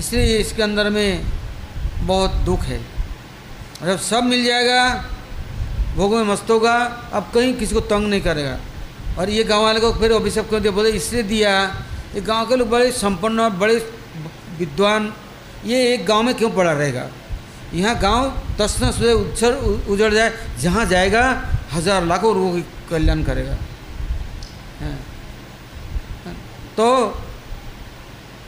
इसलिए 0.00 0.36
इसके 0.38 0.62
अंदर 0.62 0.90
में 0.90 1.26
बहुत 2.02 2.30
दुख 2.44 2.62
है। 2.64 2.80
जब 3.82 3.98
सब 4.00 4.24
मिल 4.24 4.44
जाएगा, 4.44 4.82
भोग 5.96 6.14
में 6.14 6.22
मस्त 6.24 6.50
होगा, 6.50 6.74
अब 7.12 7.30
कहीं 7.34 7.54
किसी 7.54 7.74
को 7.74 7.80
तंग 7.82 8.08
नहीं 8.08 8.20
करेगा। 8.20 8.58
और 9.18 9.30
ये 9.30 9.44
गाँव 9.44 9.62
वाले 9.62 9.80
को 9.80 9.92
फिर 9.94 10.12
अभिषेक 10.12 10.48
कर 10.50 10.60
दिया? 10.60 10.72
बोले, 10.72 10.90
इसलिए 10.90 11.22
दिया 11.24 11.52
ये 12.14 12.20
गाँव 12.22 12.46
के 12.48 12.56
लोग 12.56 12.68
बड़े 12.70 12.90
संपन्न 12.94 13.40
और 13.40 13.50
बड़े 13.56 13.76
विद्वान, 14.58 15.12
ये 15.64 15.94
एक 15.94 16.06
गाँव 16.06 16.22
में 16.22 16.34
क्यों 16.34 16.50
पड़ा 16.50 16.72
रहेगा? 16.72 17.06
यहाँ 17.74 17.98
गाँव 18.00 18.30
तस 18.58 18.78
नस 18.82 19.02
उछर 19.02 19.52
उजड़ 19.88 20.12
जाए, 20.14 20.32
जहाँ 20.60 20.84
जाएगा, 20.86 21.24
हज़ार 21.72 22.04
लाखों 22.04 22.34
लोगों 22.34 22.52
की 22.54 22.64
कल्याण 22.90 23.22
करेगा। 23.24 23.56
तो 26.76 26.88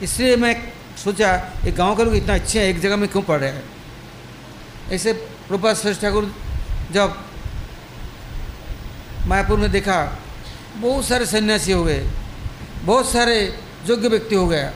इसलिए 0.03 0.35
मैं 0.35 0.55
सोचा, 1.03 1.31
ये 1.65 1.71
गाँव 1.71 1.95
के 1.95 2.03
लोग 2.03 2.15
इतना 2.15 2.33
अच्छे 2.35 2.59
हैं, 2.59 2.67
एक 2.67 2.79
जगह 2.79 2.97
में 2.97 3.07
क्यों 3.09 3.23
पढ़ 3.23 3.39
रहे 3.39 3.49
हैं? 3.49 3.63
ऐसे 4.91 5.11
रूपा 5.51 5.73
श्रेष्ठ 5.73 6.01
ठाकुर 6.01 6.33
जब 6.91 7.17
मायापुर 9.27 9.59
में 9.59 9.71
देखा, 9.71 9.97
बहुत 10.75 11.05
सारे 11.05 11.25
सन्यासी 11.25 11.71
हो 11.71 11.83
गए, 11.83 12.07
बहुत 12.83 13.11
सारे 13.11 13.35
योग्य 13.89 14.07
व्यक्ति 14.09 14.35
हो 14.35 14.47
गया 14.47 14.71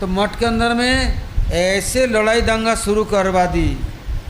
तो 0.00 0.06
मठ 0.06 0.38
के 0.38 0.46
अंदर 0.46 0.74
में 0.74 1.22
ऐसे 1.52 2.06
लड़ाई 2.06 2.40
दंगा 2.42 2.74
शुरू 2.76 3.04
करवा 3.06 3.44
दी 3.46 3.68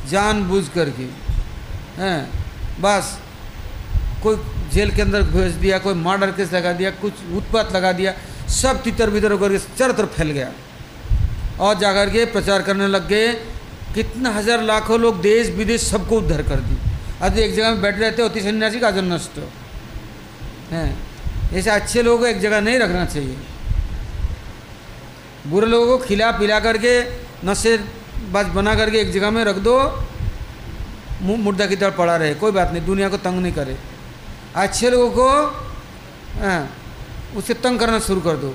जान 0.09 0.43
बुझ 0.49 0.69
करके। 0.69 1.09
हैं, 1.97 2.21
बस, 2.81 3.19
कोई 4.23 4.37
जेल 4.73 4.95
के 4.97 5.03
अंदर 5.03 5.23
भेज 5.25 5.53
दिया, 5.55 5.79
कोई 5.79 5.95
मर्डर 5.97 6.31
केस 6.33 6.53
लगा 6.53 6.73
दिया, 6.73 6.91
कुछ 6.93 7.13
उत्पात 7.37 7.73
लगा 7.73 7.93
दिया। 7.93 8.13
सब 8.53 8.83
तितर 8.83 9.11
बितर 9.11 9.33
होकर 9.33 9.59
चारों 9.79 9.95
तरफ़ 9.95 10.11
फैल 10.11 10.31
गया। 10.31 10.51
और 11.61 11.79
जाकर 11.79 12.11
के 12.11 12.25
प्रचार 12.33 12.63
करने 12.63 12.87
लग 12.89 13.09
गए। 13.09 13.33
कितना 13.95 14.31
हज़ार 14.31 14.63
लाखों 14.65 14.99
लोग 15.01 15.21
देश 15.23 15.49
विदेश 15.57 15.83
सबको 15.83 16.17
उद्धार 16.19 16.43
कर 16.43 16.61
दी 16.61 16.77
आज 17.23 17.39
एक 17.39 17.55
जगह 17.55 17.71
में 17.71 17.81
बैठ 17.83 17.99
रहते 17.99 18.23
होती 18.23 18.41
सन्यासी 18.43 18.81
का 18.81 18.91
जन 18.91 19.13
नष्ट 19.13 19.39
हैं। 20.71 20.91
ऐसे 21.53 21.71
अच्छे 21.71 22.03
लोगों 22.03 22.19
को 22.19 22.27
एक 22.27 22.41
जगह 22.41 22.61
नहीं 22.61 22.79
रखना 22.79 23.05
चाहिए। 23.07 23.37
बुरे 25.47 25.67
लोगों 25.67 25.87
को 25.89 26.05
खिला 26.05 26.31
पिला 26.33 26.59
करके, 26.61 26.93
नशे 27.47 27.77
बाज 28.33 28.47
बना 28.53 28.75
करके 28.75 28.99
एक 28.99 29.13
जगह 29.13 29.31
में 29.31 29.45
रख 29.45 29.57
दो। 29.63 29.77
मुर्दा 31.23 31.67
की 31.67 31.77
तरह 31.77 31.91
पड़ा 31.97 32.17
रहे। 32.17 32.35
कोई 32.37 32.53
बात 32.53 32.73
नहीं, 32.73 32.85
दुनिया 32.85 33.09
को 33.09 33.17
तंग 33.19 33.41
नहीं 33.41 33.53
करे। 33.53 33.77
अच्छे 34.57 34.91
लोगों 34.91 35.11
को 35.13 35.29
उसे 37.37 37.55
तंग 37.55 37.79
करना 37.79 37.99
शुरू 37.99 38.21
कर 38.21 38.37
दो, 38.37 38.55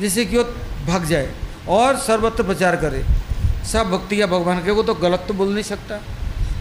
जिससे 0.00 0.24
कि 0.24 0.36
वो 0.36 0.44
भाग 0.86 1.04
जाए 1.04 1.32
और 1.68 1.96
सर्वत्र 1.96 2.42
प्रचार 2.42 2.76
करे। 2.76 3.04
सब 3.72 3.90
भक्ति 3.90 4.22
या 4.22 4.26
भगवान 4.26 4.58
के 4.58 4.72
को 4.72 4.82
तो 4.82 4.94
गलत 4.94 5.24
तो 5.28 5.34
बोल 5.34 5.52
नहीं 5.52 5.64
सकता, 5.64 6.00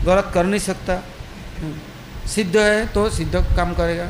गलत 0.05 0.31
कर 0.33 0.45
नहीं 0.45 0.59
सकता। 0.59 0.93
हम्म। 1.59 2.27
सिद्ध 2.27 2.57
है 2.57 2.87
तो 2.87 3.09
सिद्ध 3.09 3.35
काम 3.35 3.73
करेगा। 3.73 4.07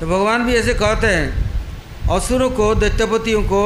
तो 0.00 0.06
भगवान 0.06 0.44
भी 0.44 0.54
ऐसे 0.54 0.74
कहते 0.74 1.06
हैं, 1.06 1.50
असुरों 2.10 2.50
को, 2.50 2.74
दैत्यपतियों 2.74 3.42
को, 3.42 3.64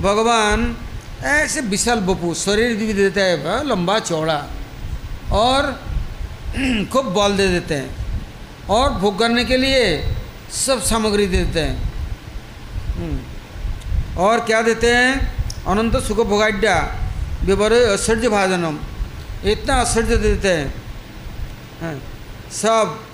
भगवान 0.00 0.76
ऐसे 1.22 1.60
विशाल 1.60 2.00
बपू, 2.00 2.34
शरीर 2.34 2.76
भी 2.76 2.92
देता 2.92 3.20
है 3.20 3.66
लंबा 3.68 3.98
चौड़ा 3.98 4.46
और 5.32 5.80
खूब 6.92 7.06
बल 7.06 7.36
दे 7.36 7.48
देते 7.48 7.74
हैं। 7.74 7.96
और 8.70 8.90
भोग 8.90 9.18
करने 9.18 9.44
के 9.44 9.56
लिए 9.56 10.13
सब 10.54 10.82
सामग्री 10.82 11.26
देते 11.26 11.60
हैं। 11.60 11.82
हम्म। 12.96 14.16
और 14.16 14.40
क्या 14.40 14.62
देते 14.62 14.94
हैं? 14.94 15.34
अनंत 15.64 15.96
सुख 15.96 16.26
भोगाड्या 16.26 16.96
विवर 17.44 17.72
ऐश्वर्य 17.72 18.28
भाजनम। 18.28 18.78
इतना 19.44 19.82
ऐश्वर्य 19.82 20.16
देते 20.16 20.48
हैं। 20.48 20.74
हाँ। 21.80 22.02
सब 22.52 23.04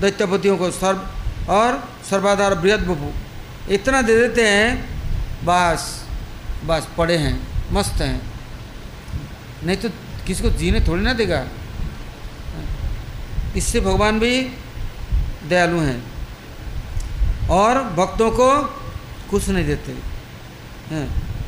दैत्यपतियों 0.00 0.56
को 0.56 0.70
सर्व 0.70 1.06
और 1.48 1.88
सर्वाधार 2.10 2.54
बृहद 2.54 2.80
बपू 2.80 3.12
इतना 3.72 4.02
दे 4.02 4.18
देते 4.20 4.48
हैं, 4.48 4.84
बस 5.44 6.04
बस 6.64 6.88
पड़े 6.98 7.16
हैं, 7.16 7.48
मस्त 7.72 7.94
हैं। 7.94 8.22
नहीं 9.64 9.76
तो 9.76 9.88
किसी 10.26 10.42
को 10.42 10.50
जीने 10.50 10.80
थोड़ी 10.80 11.02
ना 11.02 11.12
देगा। 11.12 11.38
हाँ। 11.38 12.88
इससे 13.56 13.80
भगवान 13.80 14.20
भी 14.20 14.50
दयालु 15.48 15.80
हैं। 15.80 16.13
और 17.50 17.82
भक्तों 17.94 18.30
को 18.30 18.48
कुछ 19.30 19.48
नहीं 19.48 19.64
देते 19.64 19.92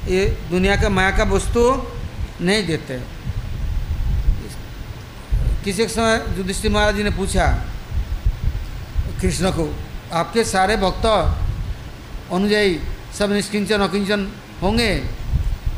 ये 0.09 0.25
दुनिया 0.51 0.77
का 0.77 0.89
माया 0.89 1.11
का 1.17 1.25
वस्तु 1.25 1.63
नहीं 2.41 2.67
देते 2.67 3.01
किसी 5.65 5.83
एक 5.83 5.91
समय 5.91 6.25
युधिष्ठिर 6.39 6.71
महाराज 6.71 6.97
जी 6.97 7.03
ने 7.03 7.11
पूछा, 7.11 7.47
कृष्ण 9.21 9.51
को, 9.51 9.69
आपके 10.13 10.45
सारे 10.45 10.77
भक्त 10.77 11.07
अनुजाई 12.33 12.79
सब 13.19 13.33
निष्किंचन, 13.33 13.81
अकिंचन 13.81 14.27
होंगे 14.63 14.93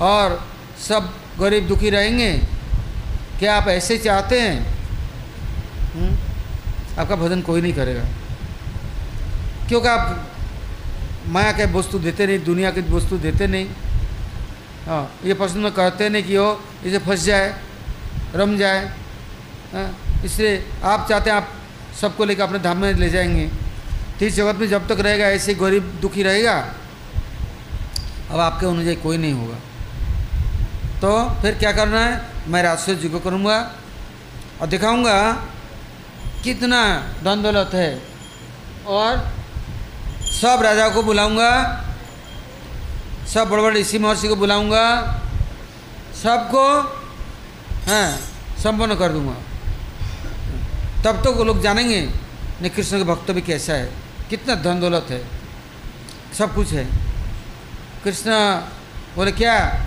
और 0.01 0.39
सब 0.89 1.09
गरीब 1.41 1.69
दुखी 1.69 1.91
रहेंगे 1.91 2.33
क्या 3.39 3.57
आप 3.57 3.69
ऐसे 3.69 3.99
चाहते 3.99 4.41
हैं 4.41 4.61
हुँ? 5.95 6.03
हम्म? 6.03 6.17
आपका 7.01 7.17
भजन 7.17 7.43
कोई 7.43 7.61
नहीं 7.61 7.73
करेगा 7.73 8.05
क्योंकि 9.69 9.89
आप 9.89 10.27
माया 11.29 11.53
के 11.53 11.65
वस्तु 11.73 11.99
देते 11.99 12.27
नहीं, 12.27 12.39
दुनिया 12.45 12.71
की 12.71 12.81
वस्तु 12.89 13.19
देते 13.19 13.47
नहीं। 13.47 13.67
हाँ 14.87 15.03
ये 15.25 15.35
प्रश्न 15.35 15.71
कहते 15.71 16.09
नहीं 16.09 16.23
कि 16.23 16.37
हो 16.37 16.61
इसे 16.85 16.99
फंस 16.99 17.25
जाए, 17.25 17.55
रम 18.35 18.57
जाए 18.59 18.85
हाँ 19.75 20.23
इसलिए 20.25 20.65
आप 20.85 21.09
चाहते 21.09 21.31
हैं 21.31 21.37
आप 21.37 21.49
सबको 22.01 22.25
लेकर 22.25 22.43
अपने 22.43 22.59
धाम 22.59 22.79
में 22.79 22.93
ले 22.95 23.09
जाएँगे। 23.11 23.51
इस 24.27 24.35
जगत 24.35 24.57
में 24.61 24.69
जब 24.69 24.89
तक 24.89 25.01
रहेगा, 25.01 25.27
ऐसे 25.29 25.55
गरीब 25.55 25.83
दुखी 26.01 26.23
रहेगा, 26.23 26.55
अब 28.31 28.41
आपके 28.41 28.67
अनुजाई 28.67 28.97
कोई 28.97 29.17
नहीं 29.17 29.33
होगा। 29.33 29.57
तो 31.01 31.43
फिर 31.43 31.55
क्या 31.55 31.73
करना 31.73 32.01
है? 32.01 32.23
मैं 32.49 32.63
राजस्व 32.63 32.95
जी 32.95 33.09
को 33.09 33.19
करूँगा 33.21 33.59
और 34.61 34.67
दिखाऊँगा 34.67 35.33
कितना 36.45 36.81
धन 37.25 37.43
दौलत 37.43 37.75
है। 37.75 37.91
और 38.87 39.38
सब 40.41 40.59
राजा 40.63 40.89
को 40.89 41.03
बुलाऊँगा। 41.03 41.85
सब 43.35 43.49
बड़े 43.49 43.63
बड़े 43.63 43.81
ऋषि 43.81 43.99
महर्षि 43.99 44.29
को 44.29 44.37
बुलाऊँगा। 44.37 45.03
सबको, 46.23 46.81
हैं, 47.85 48.21
संपन्न 48.59 48.95
कर 48.95 49.13
दूँगा। 49.13 49.35
तब 51.05 51.25
तो 51.25 51.33
वो 51.33 51.45
लोग 51.45 51.63
जानेंगे 51.63 52.01
नहीं 52.61 52.71
कृष्ण 52.71 52.99
के 52.99 53.05
भक्त 53.05 53.31
भी 53.31 53.41
कैसा 53.41 53.73
है। 53.73 53.93
कितना 54.31 54.55
धन 54.55 54.81
दौलत 54.81 55.07
है। 55.11 55.27
सब 56.39 56.55
कुछ 56.55 56.73
है। 56.73 56.85
कृष्ण 58.05 58.31
बोले, 59.17 59.33
क्या 59.33 59.81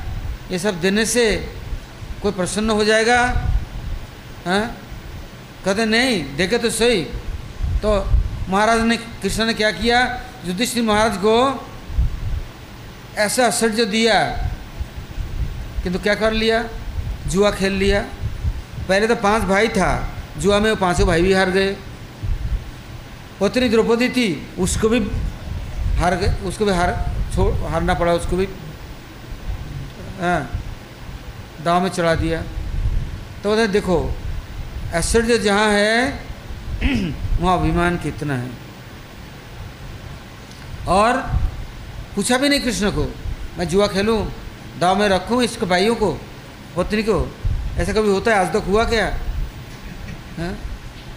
ये 0.52 0.60
सब 0.60 0.82
देने 0.82 1.06
से 1.06 1.54
कोई 2.22 2.32
प्रसन्न 2.32 2.70
हो 2.70 2.84
जाएगा? 2.84 3.22
हैं? 4.48 4.78
कहते, 5.66 5.86
नहीं, 5.86 6.36
देखे 6.36 6.58
तो 6.58 6.70
सही। 6.70 7.02
तो 7.82 8.08
महाराज 8.50 8.82
ने, 8.82 8.98
कृष्ण 8.98 9.46
ने 9.46 9.54
क्या 9.54 9.72
किया? 9.72 10.24
युधिष्ठिर 10.46 10.84
महाराज 10.84 11.18
को 11.18 11.68
ऐसा 13.18 13.46
आश्चर्य 13.46 13.86
दिया 13.86 14.24
किंतु 15.84 16.00
क्या 16.00 16.16
कर 16.16 16.34
लिया? 16.34 16.64
जुआ 17.28 17.52
खेल 17.52 17.74
लिया। 17.74 18.02
पहले 18.88 19.08
तो 19.08 19.16
पाँच 19.16 19.44
भाई 19.44 19.68
था। 19.68 20.14
जुआ 20.38 20.60
में 20.60 20.70
वो 20.70 20.76
पाँचों 20.76 21.08
भाई 21.08 21.22
भी 21.22 21.34
हार 21.34 21.50
गए। 21.50 21.76
पत्नी 23.42 23.70
द्रौपदी 23.70 24.10
थी, 24.10 24.48
उसको 24.60 24.90
भी 24.90 25.00
हार 25.98 26.16
गए, 26.16 26.34
उसको 26.48 26.66
भी 26.66 26.72
हार, 26.72 27.16
छोड़, 27.36 27.54
हारना 27.72 27.94
पड़ा, 27.94 28.14
उसको 28.14 28.38
भी 28.38 28.46
हाँ 30.22 30.62
दाव 31.66 31.82
में 31.82 31.90
चढ़ा 31.90 32.16
दिया। 32.16 32.42
तो 33.44 33.68
देखो, 33.68 34.16
ऐश्वर्य 34.94 35.38
जहाँ 35.38 35.70
है, 35.70 36.20
वहाँ 37.42 37.60
अभिमान 37.60 37.98
कितना 37.98 38.36
है। 38.36 38.61
और 40.88 41.18
पूछा 42.16 42.38
भी 42.38 42.50
नहीं 42.50 42.62
कृष्ण 42.62 42.92
को, 42.92 43.04
मैं 43.58 43.68
जुआ 43.68 43.88
खेलूँ, 43.88 44.20
दाव 44.80 44.98
में 45.00 45.08
रखूँ 45.10 45.44
इसके 45.44 45.66
भाइयों 45.66 45.96
को, 45.96 46.12
पत्नी 46.78 47.04
को? 47.04 47.18
ऐसा 47.78 47.94
कभी 47.94 48.10
होता 48.10 48.32
है? 48.32 48.38
आज 48.40 48.54
तक 48.54 48.64
हुआ 48.68 48.84
क्या? 48.86 49.06
है? 50.38 50.52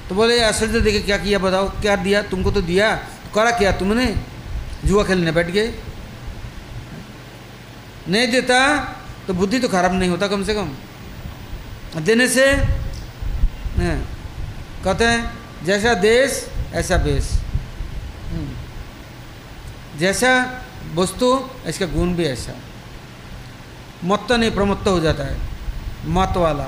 तो 0.08 0.14
बोले 0.14 0.36
ऐश्वर्य 0.38 0.80
देखे 0.80 1.00
क्या 1.00 1.16
किया, 1.18 1.38
बताओ, 1.38 1.68
क्या 1.80 1.96
दिया? 1.96 2.22
तुमको 2.24 2.50
तो 2.50 2.60
दिया 2.62 2.94
तो 2.94 3.34
करा 3.34 3.50
क्या 3.58 3.72
तुमने? 3.78 4.06
जुआ 4.84 5.04
खेलने 5.04 5.32
बैठ 5.32 5.50
गए। 5.50 5.74
नहीं 8.08 8.26
देता 8.32 8.58
तो 9.26 9.34
बुद्धि 9.34 9.58
तो 9.58 9.68
खराब 9.68 9.92
नहीं 9.94 10.10
होता 10.10 10.26
कम 10.28 10.44
से 10.44 10.54
कम। 10.54 10.68
देने 12.04 12.28
से 12.28 12.44
कहते 14.84 15.04
हैं, 15.04 15.64
जैसा 15.64 15.94
देश, 15.96 16.44
ऐसा 16.74 16.96
बेस 16.98 17.30
हम्म। 18.30 18.48
जैसा 19.98 20.30
वस्तु 20.94 21.50
इसका 21.66 21.86
गुण 21.86 22.14
भी 22.14 22.24
ऐसा। 22.24 22.52
मत्त 24.04 24.32
नहीं 24.32 24.50
प्रमत्त 24.50 24.86
हो 24.88 25.00
जाता 25.00 25.24
है। 25.24 25.38
मत 26.04 26.36
वाला। 26.36 26.66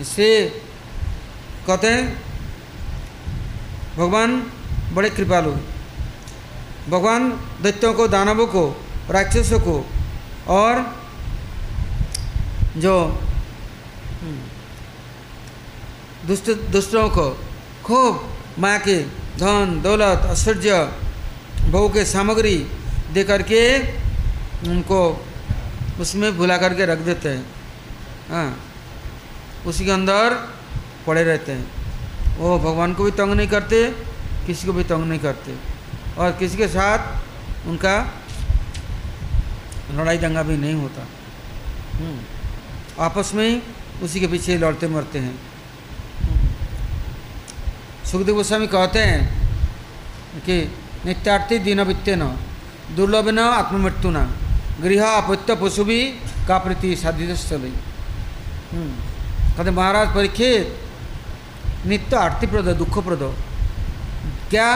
इससे 0.00 0.28
कहते 1.66 1.86
हैं 1.86 2.22
भगवान 3.96 4.52
बड़े 4.92 5.10
कृपालु। 5.10 5.52
भगवान 6.88 7.30
दैत्यों 7.62 7.94
को 7.94 8.08
दानवों 8.08 8.46
को 8.46 8.64
राक्षसों 9.10 9.60
को 9.60 9.76
और 10.48 11.02
जो 12.76 12.94
हम्म, 14.22 14.40
दुष्ट 16.26 16.50
दुष्टों 16.50 17.08
को 17.08 17.30
खूब 17.84 18.36
माँ 18.58 18.78
के 18.78 19.02
धन 19.38 19.80
दौलत 19.82 20.20
ऐश्वर्य 20.24 21.01
बहु 21.70 21.88
के 21.88 22.04
सामग्री 22.04 22.56
दे 23.12 23.24
करके 23.24 23.60
उनको 24.68 25.26
उसमें 26.00 26.36
भुला 26.36 26.56
करके 26.56 26.86
रख 26.86 26.98
देते 26.98 27.28
हैं। 27.28 27.44
हाँ 28.30 28.58
उसी 29.66 29.84
के 29.84 29.90
अंदर 29.90 30.34
पड़े 31.06 31.22
रहते 31.24 31.52
हैं। 31.52 31.66
वो 32.38 32.58
भगवान 32.58 32.94
को 32.94 33.04
भी 33.04 33.10
तंग 33.10 33.32
नहीं 33.32 33.48
करते 33.48 33.84
किसी 34.46 34.66
को 34.66 34.72
भी 34.72 34.84
तंग 34.84 35.04
नहीं 35.04 35.20
करते। 35.20 35.54
और 36.18 36.32
किसी 36.32 36.56
के 36.56 36.68
साथ 36.68 37.68
उनका 37.68 37.94
लड़ाई 39.90 40.18
दंगा 40.18 40.42
भी 40.42 40.56
नहीं 40.56 40.74
होता। 40.74 41.06
हम्म, 41.92 42.18
आपस 43.00 43.32
में 43.34 43.48
ही 43.48 43.60
उसी 44.02 44.20
के 44.20 44.26
पीछे 44.26 44.58
लड़ते 44.58 44.88
मरते 44.88 45.18
हैं। 45.18 45.38
सुखदेव 48.04 48.34
गोस्वामी 48.34 48.66
कहते 48.66 48.98
हैं 48.98 49.20
कि 50.40 50.60
नित्यार्थी 51.06 51.58
दिन 51.58 51.80
न 52.10 52.36
दुर्लभ 52.96 53.28
न 53.28 53.40
गृह 54.82 55.04
अपत्य 55.06 55.54
पशु 55.54 55.84
भी 55.84 56.00
का 56.48 56.58
प्रति 56.58 56.94
साधित 56.96 57.30
चली 57.38 57.72
कहते 59.56 59.70
महाराज 59.70 60.14
परीक्षित 60.14 61.86
नित्य 61.86 62.16
आरतीप्रद 62.16 62.68
दुखप्रद 62.78 63.22
क्या 64.50 64.68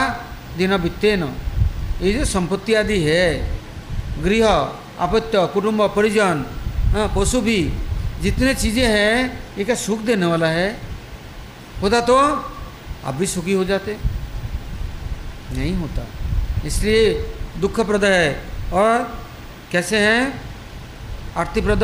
दिन 0.59 0.77
बीतते 0.83 1.17
न 1.17 1.33
ये 2.03 2.12
जो 2.12 2.25
संपत्ति 2.27 2.75
आदि 2.75 2.99
है 3.01 3.23
गृह 4.23 4.47
अपत्य 5.07 5.47
कुटुंब 5.55 5.83
परिजन 5.97 6.45
हाँ, 6.93 7.09
पशु 7.17 7.41
भी 7.41 7.59
जितने 8.23 8.55
चीज़ें 8.55 8.87
हैं 8.87 9.17
ये 9.59 9.65
क्या 9.65 9.75
सुख 9.77 10.01
देने 10.01 10.27
वाला 10.27 10.49
है? 10.49 10.69
होता 11.83 12.01
तो 12.01 12.17
आप 12.17 13.15
भी 13.15 13.27
सुखी 13.27 13.53
हो 13.53 13.65
जाते। 13.65 13.97
नहीं 15.53 15.75
होता। 15.77 16.03
इसलिए 16.67 17.13
दुखप्रद 17.61 18.05
है। 18.05 18.29
और 18.73 19.03
कैसे 19.73 19.99
हैं? 19.99 20.23
आरतीप्रद 21.37 21.83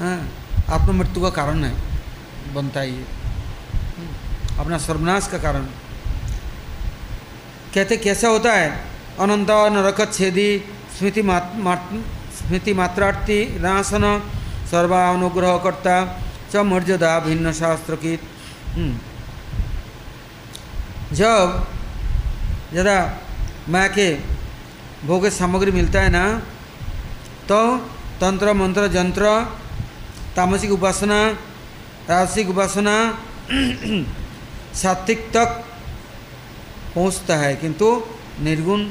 हाँ 0.00 0.18
आत्ममृत्यु 0.70 1.22
का 1.22 1.30
कारण 1.32 1.64
है। 1.64 1.72
बनता 2.54 2.80
है 2.80 2.90
ये 2.90 3.04
अपना 4.58 4.78
सर्वनाश 4.78 5.26
का 5.26 5.38
कारण। 5.38 5.64
कहते 7.74 7.96
कैसा 7.96 8.28
होता 8.28 8.52
है? 8.52 8.68
अनंत 9.20 9.50
नरक 9.72 10.00
छेदी 10.12 10.48
स्मृति 10.98 11.22
मात, 11.22 11.52
मात, 11.56 11.90
स्मृति 12.38 12.72
मात्रार्थी 12.74 13.40
नाशन 13.60 14.04
सर्वानुग्रहकर्ता 14.70 15.96
च 16.52 16.56
मर्यादा 16.66 17.18
भिन्न 17.20 17.52
शास्त्र 17.52 17.96
की 17.96 18.14
जब 21.12 21.66
ज़्यादा 22.72 22.96
माँ 23.68 23.88
के 23.88 24.12
भोग 25.06 25.28
सामग्री 25.28 25.70
मिलता 25.70 26.00
है 26.00 26.10
ना 26.10 26.24
तो 27.48 27.60
तंत्र, 28.20 28.52
मंत्र, 28.52 28.86
जंत्र, 28.88 29.24
तामसिक 30.36 30.72
उपासना 30.72 31.18
राजसिक 32.10 32.48
उपासना, 32.48 32.92
सात्विक 34.74 35.26
तक 35.28 35.64
पहुँचता 36.94 37.36
है, 37.36 37.54
किंतु 37.56 37.88
निर्गुण 38.40 38.84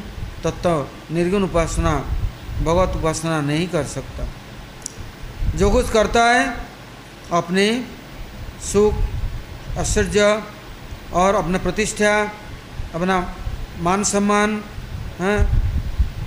तत्व, 0.44 0.88
निर्गुण 1.12 1.44
उपासना, 1.44 1.94
भगवत 2.62 2.96
उपासना 2.96 3.40
नहीं 3.42 3.68
कर 3.68 3.84
सकता। 3.84 4.28
जो 5.56 5.72
कुछ 5.72 5.90
करता 5.90 6.26
है, 6.26 6.46
अपने 7.34 7.66
सुख 8.64 8.94
ऐश्वर्य 9.78 10.44
और 11.14 11.36
अपना 11.36 11.58
प्रतिष्ठा, 11.58 12.14
अपना 12.96 13.18
मान 13.80 14.04
सम्मान 14.04 14.64
हैं 15.20 15.38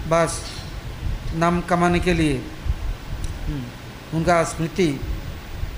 बस 0.08 0.40
नाम 1.34 1.60
कमाने 1.60 2.00
के 2.00 2.12
लिए। 2.14 2.36
उनका 4.14 4.42
स्मृति 4.44 5.00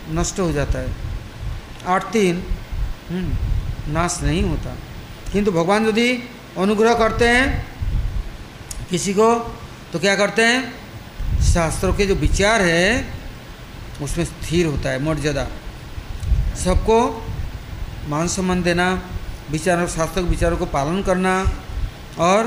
नष्ट 0.08 0.40
हो 0.40 0.52
जाता 0.52 0.78
है। 0.78 0.90
आठ 1.86 2.04
तीन 2.12 2.42
नाश 3.88 4.18
नहीं 4.22 4.42
होता। 4.42 4.74
किंतु 5.32 5.52
भगवान 5.52 5.88
यदि 5.88 6.08
अनुग्रह 6.58 6.94
करते 6.94 7.28
हैं 7.28 7.66
किसी 8.90 9.14
को 9.14 9.28
तो 9.92 9.98
क्या 9.98 10.16
करते 10.16 10.42
हैं? 10.42 10.60
शास्त्रों 11.42 11.92
के 11.94 12.06
जो 12.06 12.14
विचार 12.14 12.62
है 12.62 13.12
उसमें 14.02 14.24
स्थिर 14.24 14.66
होता 14.66 14.90
है 14.90 15.02
मर्यादा 15.04 15.46
सबको 16.56 16.98
मान 18.08 18.28
सम्मान 18.28 18.62
देना 18.62 18.86
विचारों 19.52 19.86
शास्त्र 19.86 20.20
विचारों 20.20 20.56
को 20.56 20.66
पालन 20.66 21.02
करना 21.02 21.32
और 22.18 22.46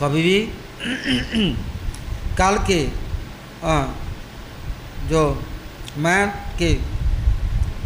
कभी 0.00 0.22
भी 0.22 0.38
काल 2.38 2.58
के 2.70 2.80
आ, 3.64 3.82
जो 5.08 5.22
माया 5.98 6.26
के 6.58 6.74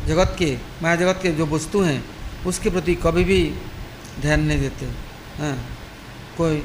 जगत 0.07 0.37
के 0.39 0.51
माया 0.83 0.97
जगत 0.97 1.19
के 1.23 1.33
जो 1.33 1.47
वस्तु 1.47 1.81
हैं 1.83 2.05
उसके 2.47 2.71
प्रति 2.71 2.95
कभी 2.95 3.25
भी 3.25 3.41
ध्यान 4.21 4.41
नहीं 4.41 4.61
देते। 4.61 4.87
हैं 5.39 5.57
कोई 6.37 6.63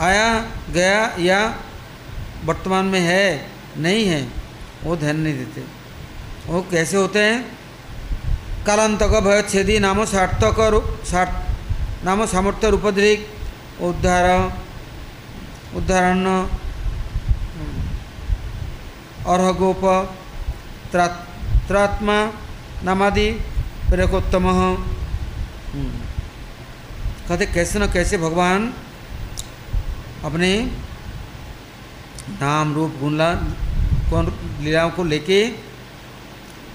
आया 0.00 0.28
गया 0.70 1.16
या 1.18 1.40
वर्तमान 2.44 2.84
में 2.84 3.00
है 3.00 3.50
नहीं 3.78 4.04
है 4.06 4.22
वो 4.84 4.96
ध्यान 4.96 5.16
नहीं 5.16 5.34
देते। 5.34 5.64
वो 6.46 6.60
कैसे 6.70 6.96
होते 6.96 7.18
हैं? 7.18 7.63
कालांतक 8.66 9.14
भय 9.24 9.40
छेदी 9.50 9.74
नामो 9.78 10.04
सार्थक 10.06 10.58
सार्थ, 11.06 11.32
नामो 12.04 12.26
सामर्थ्य 12.26 12.70
रूपद्रिक, 12.70 13.20
उद्धार 13.82 14.26
उद्धारण 15.76 16.26
अर्हगोप 19.26 19.82
त्रात्मा, 20.92 22.16
नामादि 22.84 23.28
प्रेकोत्तम 23.90 24.46
कहते, 27.26 27.46
कैसे 27.46 27.78
न 27.78 27.86
कैसे 27.92 28.16
भगवान 28.18 28.60
अपने 30.24 30.50
नाम 32.40 32.74
रूप 32.74 32.92
गुणला, 33.00 33.28
कौन, 34.10 34.24
लीलाओं 34.62 34.90
को 34.90 35.04
लेके, 35.04 35.40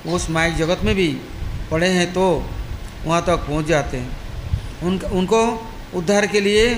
उस 0.08 0.30
माइक 0.30 0.56
जगत 0.58 0.80
में 0.86 0.94
भी 0.96 1.10
पड़े 1.72 1.88
हैं 1.90 2.12
तो 2.14 2.26
वहाँ 3.06 3.22
तक 3.22 3.46
पहुँच 3.48 3.66
जाते 3.66 3.98
हैं। 3.98 4.18
उन, 4.84 5.00
उनको 5.00 5.42
उद्धार 5.96 6.28
के 6.28 6.40
लिए 6.40 6.74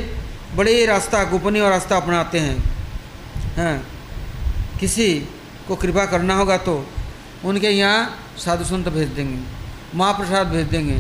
बड़े 0.56 0.86
रास्ता, 0.86 1.24
गोपनीय 1.24 1.70
रास्ता 1.70 1.98
अपनाते 1.98 2.40
हैं। 2.40 2.58
हैं, 3.56 3.78
किसी 4.80 5.08
को 5.68 5.76
कृपा 5.76 6.06
करना 6.06 6.36
होगा 6.36 6.58
तो 6.60 6.76
उनके 7.46 7.70
यहाँ 7.70 8.00
साधु 8.38 8.64
संत 8.66 8.88
भेज 8.90 9.10
देंगे, 9.10 9.40
महाप्रसाद 9.96 10.48
भेज 10.48 10.68
देंगे। 10.68 10.98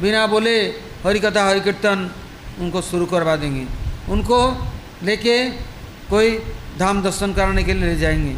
बिना 0.00 0.26
बोले 0.26 0.56
हरि 1.04 1.20
कथा 1.20 1.44
हरि 1.44 1.60
कीर्तन 1.60 2.10
उनको 2.60 2.82
शुरू 2.82 3.06
करवा 3.06 3.36
देंगे। 3.36 3.66
उनको 4.08 4.40
लेके 5.02 5.36
कोई 6.10 6.30
धाम 6.78 7.02
दर्शन 7.02 7.32
कराने 7.34 7.62
के 7.64 7.74
लिए 7.74 7.88
ले 7.88 7.96
जाएँगे। 7.96 8.34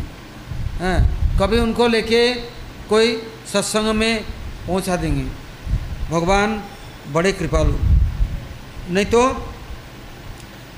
हैं, 0.81 0.99
कभी 1.39 1.59
उनको 1.59 1.87
लेके 1.89 2.23
कोई 2.89 3.17
सत्संग 3.53 3.95
में 3.95 4.25
पहुँचा 4.67 4.97
देंगे। 4.97 5.25
भगवान 6.11 6.63
बड़े 7.13 7.33
कृपालु। 7.33 7.77
नहीं 8.91 9.07
तो 9.07 9.23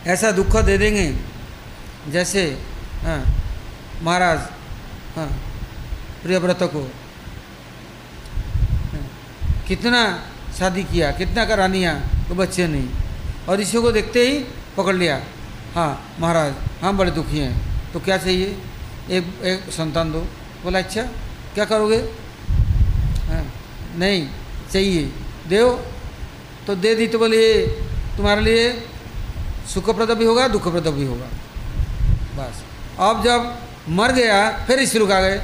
ऐसा 0.07 0.31
दुख 0.33 0.57
दे 0.65 0.77
देंगे 0.79 1.07
जैसे 2.13 2.45
हाँ, 3.03 3.21
महाराज 4.03 4.39
हाँ 5.17 5.29
प्रियव्रत 6.23 6.63
को। 6.73 6.83
हाँ, 8.93 9.05
कितना 9.69 10.03
शादी 10.59 10.85
किया 10.85 11.11
कितना 11.13 11.45
करानिया 11.45 11.95
तो 12.29 12.35
बच्चे 12.35 12.67
नहीं 12.67 12.89
और 13.49 13.61
इसी 13.61 13.81
को 13.81 13.93
देखते 13.93 14.21
ही 14.29 14.39
पकड़ 14.77 14.95
लिया। 14.97 15.21
हाँ 15.75 15.91
महाराज 16.21 16.55
हम 16.83 16.99
बड़े 16.99 17.11
दुखी 17.11 17.39
हैं 17.39 17.93
तो 17.93 18.01
क्या 18.01 18.17
चाहिए? 18.19 18.57
एक 19.11 19.25
एक 19.45 19.71
संतान 19.73 20.13
दो। 20.13 20.21
बोला 20.63 20.79
अच्छा 20.79 21.03
क्या 21.55 21.65
करोगे? 21.65 21.99
नहीं, 23.99 24.29
चाहिए। 24.73 25.03
देव 25.49 25.69
तो 26.67 26.75
दे 26.75 26.95
दी 26.95 27.07
तो 27.07 27.19
बोले 27.19 27.67
तुम्हारे 28.17 28.41
लिए 28.41 28.87
सुखप्रद 29.75 30.11
भी 30.11 30.25
होगा, 30.25 30.49
दुखप्रद 30.49 30.87
भी 30.87 31.07
होगा। 31.07 31.27
बस। 32.37 32.63
अब 33.01 33.25
जब 33.25 33.59
मर 33.89 34.13
गया, 34.13 34.39
फिर 34.67 34.79
इस 34.79 34.95
रुक 34.97 35.11
आ 35.11 35.21
गए। 35.21 35.39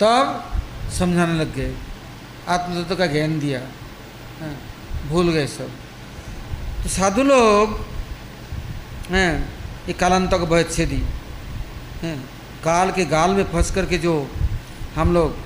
तब 0.00 0.52
समझाने 0.98 1.34
लग 1.34 1.54
गए। 1.54 1.74
आत्मतत्व 2.48 2.96
का 2.96 3.06
ज्ञान 3.06 3.38
दिया। 3.40 3.60
भूल 5.08 5.30
गए 5.30 5.46
सब। 5.46 5.70
तो 6.82 6.88
साधु 6.88 7.22
लोग, 7.22 7.80
हैं, 9.10 9.32
ये 9.88 9.92
कालांतक 9.92 10.38
भयच्छेदी 10.38 11.02
हैं, 12.02 12.18
काल 12.64 12.90
के 12.92 13.04
गाल 13.04 13.30
में 13.30 13.44
फंस 13.44 13.70
करके 13.70 13.98
जो 13.98 14.14
हम 14.94 15.14
लोग 15.14 15.45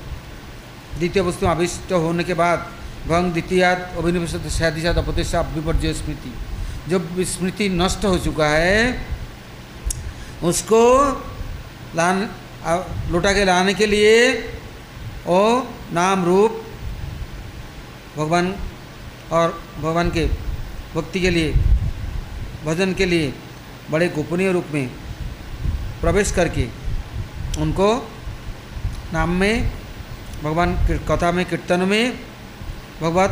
द्वितीय 0.99 1.23
वस्तु 1.23 1.47
आविष्ट 1.47 1.93
होने 1.95 2.25
के 2.25 2.35
बाद 2.35 2.59
भंग, 3.09 3.33
द्वितीय, 3.33 3.65
अभिनिवेश 3.65 4.35
शादी 4.53 4.87
अपदेशा 4.87 5.41
विपर्जय 5.55 5.93
स्मृति। 5.95 6.33
जो 6.89 7.25
स्मृति 7.27 7.69
नष्ट 7.71 8.05
हो 8.05 8.19
चुका 8.19 8.49
है, 8.49 9.07
उसको 10.43 10.83
लान 11.97 12.29
लौटा 13.11 13.33
के 13.33 13.45
लाने 13.45 13.75
के 13.75 13.87
लिए 13.87 14.31
वो 15.27 15.41
नाम 15.93 16.25
रूप 16.25 16.63
भगवान 18.17 18.55
और 19.33 19.49
भगवान 19.79 20.11
के 20.11 20.25
भक्ति 20.95 21.21
के 21.21 21.31
लिए, 21.31 21.53
भजन 22.65 22.93
के 22.95 23.07
लिए 23.07 23.33
बड़े 23.91 24.09
गोपनीय 24.09 24.53
रूप 24.53 24.67
में 24.73 24.89
प्रवेश 26.01 26.31
करके 26.33 26.67
उनको 27.61 27.89
नाम 29.13 29.31
में 29.41 29.71
भगवान 30.43 30.75
कथा 31.09 31.31
में 31.33 31.45
कीर्तन 31.45 31.81
में 31.89 32.05
भगवत 33.01 33.31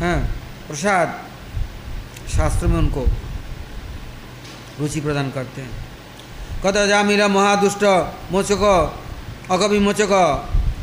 हाँ 0.00 0.16
प्रसाद 0.68 1.08
शास्त्र 2.36 2.66
में 2.66 2.78
उनको 2.78 3.06
रुचि 4.80 5.00
प्रदान 5.00 5.30
करते 5.30 5.62
हैं। 5.62 5.70
कद 6.64 6.76
मिला 7.06 7.28
महादुष्ट 7.28 7.84
मोचक 8.32 8.62
अगविमोचक 9.52 10.12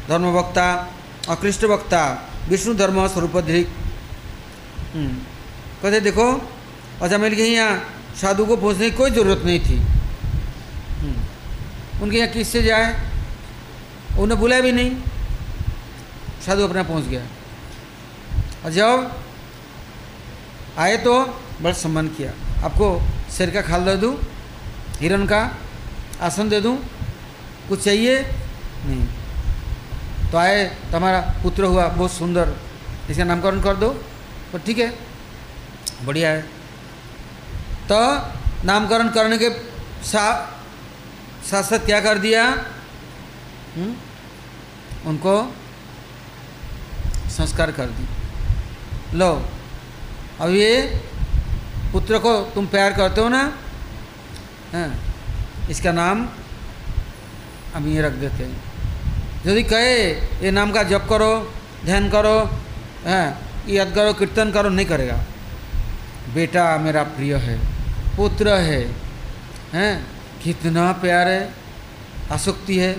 धर्मवक्ता 0.10 0.68
अकृष्ट 1.30 1.64
वक्ता 1.66 2.04
विष्णु 2.50 2.74
धर्म 2.76 3.08
स्वरूपधिक 3.08 3.68
हम्म, 4.94 5.14
कहते 5.82 6.00
देखो 6.02 6.28
अजामिल 7.02 7.36
के 7.36 7.44
यहाँ 7.44 7.72
साधु 8.22 8.46
को 8.46 8.56
पहुँचने 8.58 8.90
की 8.90 8.98
कोई 8.98 9.12
ज़रूरत 9.12 9.42
नहीं 9.46 9.60
थी। 9.60 9.78
हम्म, 11.02 11.16
उनके 12.04 12.18
यहाँ 12.18 12.30
किससे 12.32 12.62
जाए? 12.64 13.11
उन्हें 14.20 14.40
बुलाया 14.40 14.62
भी 14.62 14.72
नहीं। 14.72 14.92
साधु 16.46 16.64
अपना 16.64 16.84
पहुँच 16.84 17.06
गया। 17.06 17.24
और 18.66 18.72
जब 18.72 19.22
आए 20.78 20.98
तो 20.98 21.14
बड़ा 21.62 21.74
सम्मान 21.74 22.08
किया। 22.08 22.32
आपको 22.66 22.88
शेर 23.32 23.50
का 23.50 23.62
खाल 23.62 23.86
दे 23.86 23.96
दूँ, 23.98 24.16
हिरण 25.00 25.26
का 25.26 25.42
आसन 26.22 26.50
दे 26.50 26.62
दूँ, 26.62 26.78
कुछ 27.70 27.84
चाहिए? 27.84 28.22
नहीं। 28.86 29.08
तो 30.32 30.38
आए, 30.38 30.66
तुम्हारा 30.92 31.20
पुत्र 31.44 31.64
हुआ, 31.64 31.88
बहुत 31.88 32.12
सुंदर। 32.12 32.54
इसका 33.10 33.24
नामकरण 33.24 33.62
कर 33.62 33.76
दो। 33.76 33.90
तो 34.52 34.58
ठीक 34.58 34.78
है, 34.78 34.90
बढ़िया 36.04 36.30
है। 36.30 36.42
तो 37.92 38.00
नामकरण 38.66 39.10
करने 39.10 39.38
के 39.38 39.50
साथ 40.04 40.48
साथ 41.46 41.86
क्या 41.86 42.00
कर 42.02 42.18
दिया। 42.18 42.46
हुँ? 43.78 43.84
हम्म? 43.84 45.10
उनको 45.10 45.36
संस्कार 47.32 47.72
कर 47.72 47.90
दी 47.90 49.18
लो, 49.18 49.32
अब 50.42 50.50
ये 50.50 50.72
पुत्र 51.94 52.18
को 52.20 52.34
तुम 52.56 52.68
प्यार 52.68 52.94
करते 52.94 53.22
हो 53.22 53.30
ना 53.30 53.42
हाँ 54.74 54.90
इसका 55.70 55.92
नाम 55.92 56.28
हम 57.74 57.88
ये 57.88 58.02
रख 58.02 58.14
देते 58.20 58.44
हैं 58.44 58.72
यदि 59.46 59.64
कहे, 59.64 59.96
ये 60.44 60.52
नाम 60.52 60.72
का 60.72 60.84
जप 60.84 61.08
करो, 61.10 61.32
ध्यान 61.86 62.10
करो 62.10 62.38
हाँ 63.06 63.26
याद 63.70 63.94
करो, 63.96 64.14
कीर्तन 64.14 64.52
करो, 64.52 64.70
नहीं 64.70 64.86
करेगा 64.86 65.20
बेटा 66.34 66.66
मेरा 66.78 67.04
प्रिय 67.16 67.36
है, 67.36 67.58
पुत्र 68.18 68.54
है, 68.60 68.82
हैं, 69.74 69.94
कितना 70.44 70.92
प्यार 71.02 71.28
है, 71.28 71.54
आसक्ति 72.32 72.78
है 72.78 72.94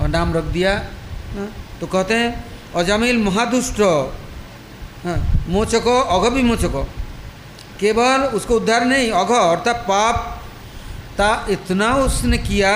और 0.00 0.08
नाम 0.08 0.34
रख 0.34 0.44
दिया 0.52 0.72
हाँ, 1.34 1.48
तो 1.80 1.86
कहते 1.86 2.14
हैं 2.14 2.44
अजामिल 2.76 3.22
महादुष्ट 3.22 3.80
हाँ, 5.04 5.16
मोचको 5.48 5.98
अघ 6.00 6.32
भी 6.32 6.42
मोचको। 6.42 6.82
केवल 7.80 8.24
उसको 8.34 8.54
उद्धार 8.54 8.84
नहीं 8.84 9.10
अघ 9.12 9.30
अर्थात 9.30 9.84
पाप 9.88 10.16
ता 11.18 11.30
इतना 11.50 11.94
उसने 11.96 12.38
किया 12.38 12.72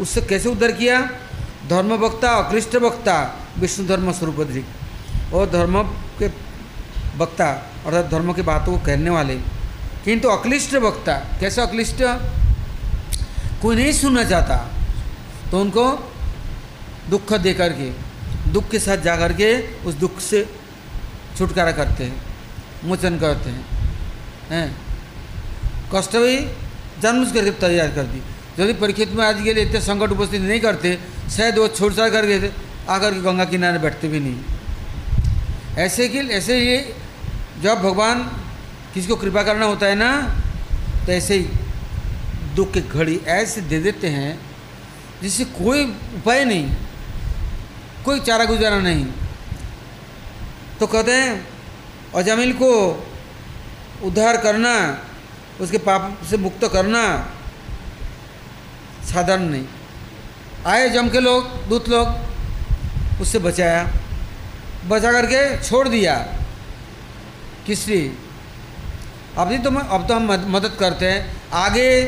उससे 0.00 0.20
कैसे 0.22 0.48
उद्धार 0.48 0.72
किया? 0.72 1.00
धर्म 1.68 1.92
वक्ता 1.96 2.30
अकृष्ट 2.34 2.74
वक्ता 2.76 3.16
विष्णु 3.58 3.86
धर्म 3.88 4.12
स्वरूप 4.12 4.38
और 5.34 5.50
धर्म 5.50 5.82
के 6.18 6.26
वक्ता 7.18 7.46
अर्थात 7.86 8.10
धर्म 8.10 8.32
की 8.32 8.42
बातों 8.42 8.72
को 8.72 8.84
कहने 8.86 9.10
वाले। 9.10 9.34
किंतु 10.04 10.28
अक्लिष्ट 10.28 10.74
वक्ता 10.76 11.14
कैसे 11.40 11.60
अक्लिष्ट? 11.62 12.02
कोई 13.62 13.76
नहीं 13.76 13.92
सुनना 13.92 14.24
चाहता 14.24 14.56
तो 15.50 15.60
उनको 15.60 15.84
दुख 17.10 17.32
दे 17.38 17.52
करके 17.54 17.90
दुख 18.52 18.68
के 18.70 18.78
साथ 18.78 18.98
जा 18.98 19.16
करके 19.16 19.48
उस 19.84 19.94
दुख 19.96 20.20
से 20.20 20.46
छुटकारा 21.38 21.72
करते 21.72 22.04
हैं, 22.04 22.20
मोचन 22.84 23.18
करते 23.18 23.50
हैं 23.50 23.64
हैं। 24.50 24.68
कष्ट 25.94 26.16
भी 26.16 26.36
जन्म 27.02 27.24
करके 27.32 27.50
तैयार 27.60 27.90
कर 27.90 28.04
दी 28.04 28.22
यदि 28.58 28.72
परीक्षित 28.74 29.10
में 29.12 29.24
आज 29.24 29.42
के 29.42 29.52
लिए 29.54 29.64
इतने 29.64 29.80
संकट 29.80 30.12
उपस्थित 30.12 30.40
नहीं 30.42 30.60
करते, 30.60 30.98
शायद 31.30 31.58
वो 31.58 31.68
छोड़ 31.68 31.92
छाड़ 31.94 32.08
कर 32.10 32.24
थे, 32.24 32.50
आकर 32.88 33.14
के 33.14 33.20
गंगा 33.20 33.44
किनारे 33.44 33.78
बैठते 33.78 34.08
भी 34.08 34.20
नहीं। 34.20 34.38
ऐसे 35.78 36.08
कि, 36.08 36.18
ऐसे 36.18 36.54
ही 36.56 36.78
जब 37.62 37.82
भगवान 37.82 38.22
किसी 38.94 39.08
को 39.08 39.16
कृपा 39.16 39.42
करना 39.42 39.66
होता 39.66 39.86
है 39.86 39.94
ना 39.94 40.10
तो 41.06 41.12
ऐसे 41.12 41.34
ही 41.34 41.46
दुख 42.56 42.72
की 42.72 42.80
घड़ी 42.82 43.16
ऐसे 43.28 43.60
दे 43.62 43.78
देते 43.80 44.08
हैं, 44.08 44.38
जिससे 45.22 45.44
कोई 45.54 45.84
उपाय 46.16 46.44
नहीं। 46.44 46.66
कोई 48.06 48.20
चारा 48.20 48.44
गुजारा 48.44 48.78
नहीं। 48.78 49.06
तो 50.80 50.86
कहते 50.86 51.12
हैं 51.12 51.48
अजामिल 52.14 52.52
को 52.52 52.70
उद्धार 54.02 54.36
करना, 54.36 54.74
उसके 55.60 55.78
पाप 55.78 56.18
से 56.30 56.36
मुक्त 56.36 56.64
करना 56.72 57.02
साधारण 59.04 59.42
नहीं। 59.42 59.64
आए 60.66 60.88
जम 60.90 61.08
के 61.08 61.20
लोग, 61.20 61.68
दूत 61.68 61.88
लोग, 61.88 62.08
उससे 63.20 63.38
बचाया। 63.38 63.88
बचा 64.86 65.12
करके 65.12 65.62
छोड़ 65.62 65.88
दिया। 65.88 66.14
किस 67.66 67.86
लिए? 67.88 68.16
अब 69.38 69.48
नहीं 69.48 69.58
तो 69.58 69.70
अब 69.70 70.06
तो 70.08 70.14
हम 70.14 70.32
मदद 70.50 70.76
करते 70.80 71.10
हैं। 71.10 71.42
आगे 71.52 72.02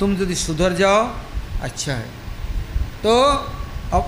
तुम 0.00 0.12
यदि 0.22 0.34
सुधर 0.34 0.72
जाओ 0.72 1.16
अच्छा 1.62 1.92
है। 1.92 2.06
तो 3.02 3.22
अब 3.94 4.04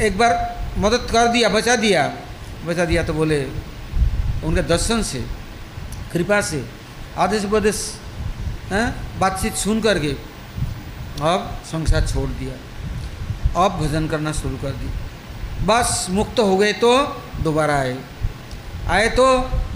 एक 0.00 0.18
बार 0.18 0.59
मदद 0.78 1.08
कर 1.12 1.28
दिया, 1.28 1.48
बचा 1.48 1.76
दिया। 1.76 2.06
बचा 2.66 2.84
दिया 2.84 3.02
तो 3.02 3.12
बोले, 3.14 3.44
उनके 4.44 4.62
दर्शन 4.64 5.02
से, 5.02 5.20
कृपा 6.12 6.40
से, 6.40 6.64
आदेश 7.18 7.44
बदेश 7.44 7.78
हैं, 8.72 8.86
बातचीत 9.20 9.54
सुन 9.56 9.80
करके 9.80 10.12
अब 11.22 11.50
संसार 11.66 12.06
छोड़ 12.06 12.28
दिया। 12.30 12.54
अब 13.56 13.78
भजन 13.80 14.06
करना 14.08 14.32
शुरू 14.32 14.56
कर 14.56 14.70
दी 14.72 14.88
बस 15.66 16.06
मुक्त 16.10 16.38
हो 16.40 16.56
गए 16.56 16.72
तो 16.72 16.90
दोबारा 17.42 17.74
आए। 17.76 17.96
आए 18.88 19.08
तो 19.10 19.26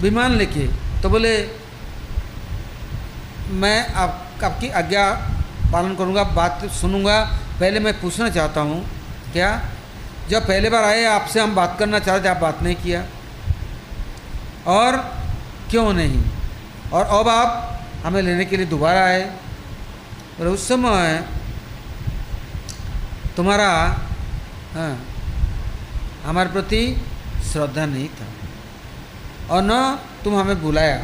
विमान 0.01 0.31
लेके 0.33 0.67
तो 1.01 1.09
बोले, 1.09 1.35
मैं 3.53 3.93
आप, 3.93 4.21
आपकी 4.43 4.69
आज्ञा 4.71 5.03
पालन 5.73 5.95
करूँगा, 5.95 6.23
बात 6.23 6.65
सुनूँगा। 6.71 7.19
पहले 7.59 7.79
मैं 7.79 7.93
पूछना 8.01 8.29
चाहता 8.29 8.61
हूँ, 8.61 8.79
क्या 9.33 9.49
जब 10.29 10.47
पहले 10.47 10.69
बार 10.69 10.83
आए, 10.83 11.03
आपसे 11.05 11.39
हम 11.39 11.55
बात 11.55 11.75
करना 11.79 11.99
चाहते 11.99 12.27
आप 12.27 12.37
बात 12.37 12.61
नहीं 12.63 12.75
किया। 12.75 13.03
और 14.67 14.97
क्यों 15.69 15.93
नहीं? 15.93 16.23
और 16.93 17.05
अब 17.19 17.29
आप 17.29 17.81
हमें 18.05 18.21
लेने 18.21 18.45
के 18.45 18.57
लिए 18.57 18.65
दोबारा 18.65 19.03
आए। 19.05 19.23
और 20.39 20.47
उस 20.47 20.67
समय 20.67 21.23
तुम्हारा 23.37 23.69
हाँ 24.73 24.93
हमारे 26.23 26.49
प्रति 26.49 26.81
श्रद्धा 27.51 27.85
नहीं 27.85 28.07
था। 28.09 28.27
और 29.49 29.61
न 29.63 29.99
तुम 30.23 30.35
हमें 30.35 30.61
बुलाया। 30.61 30.97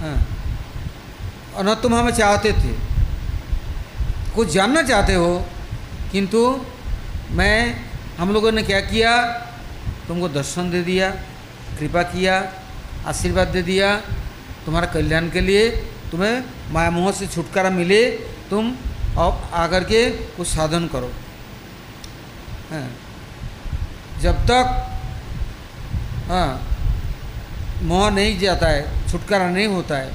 हाँ 0.00 0.16
और 1.56 1.64
न 1.66 1.74
तुम 1.74 1.94
हमें 1.94 2.12
चाहते 2.12 2.52
थे। 2.52 2.72
कुछ 4.34 4.48
जानना 4.48 4.82
चाहते 4.82 5.14
हो, 5.14 5.46
किंतु 6.12 6.40
मैं, 7.30 7.84
हम 8.18 8.32
लोगों 8.32 8.52
ने 8.52 8.62
क्या 8.62 8.80
किया? 8.80 9.10
तुमको 10.08 10.28
दर्शन 10.28 10.70
दे 10.70 10.82
दिया, 10.82 11.10
कृपा 11.78 12.02
किया, 12.02 12.36
आशीर्वाद 13.06 13.48
दे 13.48 13.62
दिया 13.62 13.96
तुम्हारा 14.66 14.86
कल्याण 14.86 15.30
के 15.30 15.40
लिए। 15.40 15.68
तुम्हें 16.10 16.44
माया 16.72 16.90
मोह 16.90 17.10
से 17.12 17.26
छुटकारा 17.26 17.70
मिले, 17.70 18.04
तुम 18.50 18.74
अब 19.18 19.50
आकर 19.54 19.84
के 19.84 20.10
कुछ 20.10 20.46
साधन 20.48 20.86
करो। 20.86 21.12
हाँ। 22.70 22.88
जब 24.20 24.44
तक 24.46 24.86
हाँ 26.28 26.50
मोह 27.82 28.10
नहीं 28.10 28.38
जाता 28.38 28.68
है, 28.68 29.08
छुटकारा 29.10 29.48
नहीं 29.50 29.66
होता 29.66 29.96
है, 29.96 30.12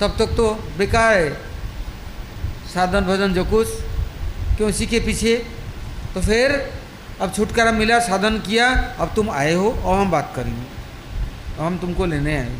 तब 0.00 0.16
तक 0.18 0.36
तो 0.36 0.54
बेकार 0.78 1.16
है। 1.16 1.30
साधन 2.74 3.00
भजन 3.00 3.34
जो 3.34 3.44
कुछ, 3.44 3.68
क्यों 4.56 4.68
इसी 4.70 4.86
के 4.86 5.00
पीछे? 5.00 5.34
तो 6.16 6.20
फिर 6.22 6.52
अब 7.20 7.32
छुटकारा 7.32 7.72
मिला, 7.72 7.98
साधन 7.98 8.38
किया, 8.38 8.68
अब 8.98 9.12
तुम 9.16 9.30
आए 9.30 9.52
हो 9.54 9.70
और 9.70 9.98
हम 9.98 10.10
बात 10.10 10.32
करेंगे। 10.36 11.62
हम 11.62 11.76
तुमको 11.78 12.06
लेने 12.06 12.36
आए 12.36 12.52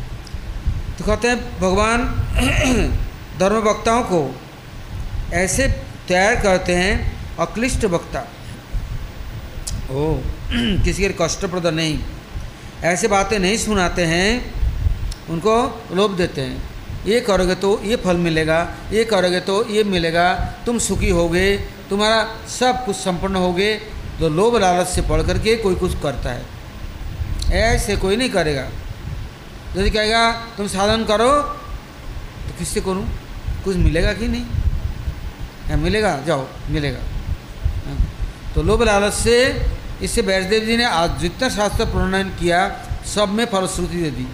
तो 0.99 1.05
कहते 1.05 1.27
हैं, 1.27 1.59
भगवान 1.59 2.03
धर्म 3.39 3.55
वक्ताओं 3.55 4.03
को 4.03 4.19
ऐसे 5.33 5.67
तैयार 6.07 6.35
करते 6.35 6.75
हैं, 6.75 6.93
अक्लिष्ट 7.39 7.85
वक्ता। 7.85 8.19
ओ, 9.91 10.03
किसी 10.83 11.01
के 11.03 11.09
कष्टप्रद 11.21 11.67
नहीं। 11.67 11.99
ऐसे 12.83 13.07
बातें 13.07 13.39
नहीं 13.39 13.57
सुनाते 13.57 14.05
हैं, 14.05 14.53
उनको 15.29 15.55
लोभ 15.93 16.15
देते 16.17 16.41
हैं। 16.41 16.69
ये 17.05 17.21
करोगे 17.21 17.55
तो 17.55 17.81
ये 17.83 17.95
फल 17.95 18.17
मिलेगा, 18.17 18.59
ये 18.91 19.03
करोगे 19.03 19.39
तो 19.39 19.57
ये 19.69 19.83
मिलेगा, 19.83 20.33
तुम 20.65 20.77
सुखी 20.79 21.09
होगे 21.09 21.76
तुम्हारा 21.89 22.47
सब 22.49 22.85
कुछ 22.85 22.95
संपन्न 22.95 23.35
होगे 23.35 23.73
तो 24.19 24.29
लोभ 24.29 24.55
लालच 24.57 24.87
से 24.87 25.01
पढ़ 25.01 25.21
करके 25.23 25.55
कोई 25.55 25.75
कुछ 25.75 25.93
करता 26.01 26.31
है। 26.31 26.45
ऐसे 27.53 27.95
कोई 27.97 28.15
नहीं 28.15 28.29
करेगा। 28.29 28.67
यदि 29.77 29.89
कहेगा, 29.89 30.31
तुम 30.57 30.67
साधन 30.67 31.03
करो 31.03 31.31
तो 32.47 32.57
किससे 32.59 32.81
करूँ? 32.81 33.05
कुछ 33.63 33.75
मिलेगा 33.75 34.13
कि 34.13 34.27
नहीं? 34.27 34.45
या 35.69 35.77
मिलेगा, 35.77 36.17
जाओ, 36.17 36.47
मिलेगा। 36.69 36.99
हाँ। 37.85 37.97
तो 38.55 38.63
लोभ 38.63 38.83
लालच 38.83 39.13
से 39.13 39.35
इससे 40.01 40.21
वैष्णदेव 40.21 40.65
जी 40.65 40.77
ने 40.77 40.85
आज 40.85 41.17
जितना 41.19 41.49
शास्त्र 41.49 41.85
प्रणयन 41.85 42.29
किया, 42.29 42.59
सब 43.05 43.29
में 43.29 43.45
फलश्रुति 43.45 43.97
दे 43.97 44.09
दी। 44.09 44.27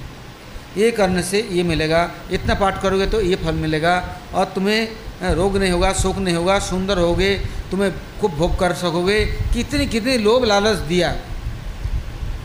ये 0.78 0.92
करने 0.92 1.24
से 1.24 1.42
ये 1.52 1.64
मिलेगा, 1.64 2.12
इतना 2.32 2.54
पाठ 2.54 2.82
करोगे 2.82 3.06
तो 3.08 3.22
ये 3.22 3.36
फल 3.36 3.56
मिलेगा, 3.56 3.96
और 4.34 4.46
तुम्हें 4.46 4.88
रोग 5.24 5.58
नहीं 5.58 5.72
होगा 5.72 5.92
शोक 5.94 6.18
नहीं 6.18 6.36
होगा, 6.36 6.58
सुंदर 6.60 6.98
होगे, 6.98 7.36
तुम्हें 7.72 7.92
खूब 8.22 8.32
भोग 8.32 8.60
कर 8.60 8.74
सकोगे। 8.74 9.26
कितनी 9.54 9.86
कितनी 9.86 10.18
लोभ 10.18 10.44
लालच 10.44 10.78
दिया, 10.80 11.12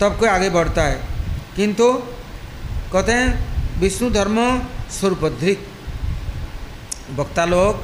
तब 0.00 0.16
कोई 0.20 0.28
आगे 0.28 0.50
बढ़ता 0.50 0.82
है। 0.82 1.00
किंतु 1.56 1.92
कहते 2.92 3.12
हैं, 3.12 3.80
विष्णु 3.80 4.10
धर्म 4.10 4.38
स्वरूपधृत 4.90 5.66
वक्ता 7.16 7.44
लोग 7.44 7.82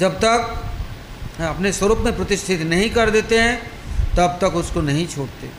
जब 0.00 0.18
तक 0.18 1.42
अपने 1.42 1.72
स्वरूप 1.72 1.98
में 1.98 2.16
प्रतिष्ठित 2.16 2.60
नहीं 2.62 2.90
कर 2.90 3.10
देते 3.10 3.38
हैं, 3.38 3.54
तब 4.16 4.38
तक 4.40 4.54
उसको 4.54 4.80
नहीं 4.80 5.06
छोड़ते। 5.06 5.50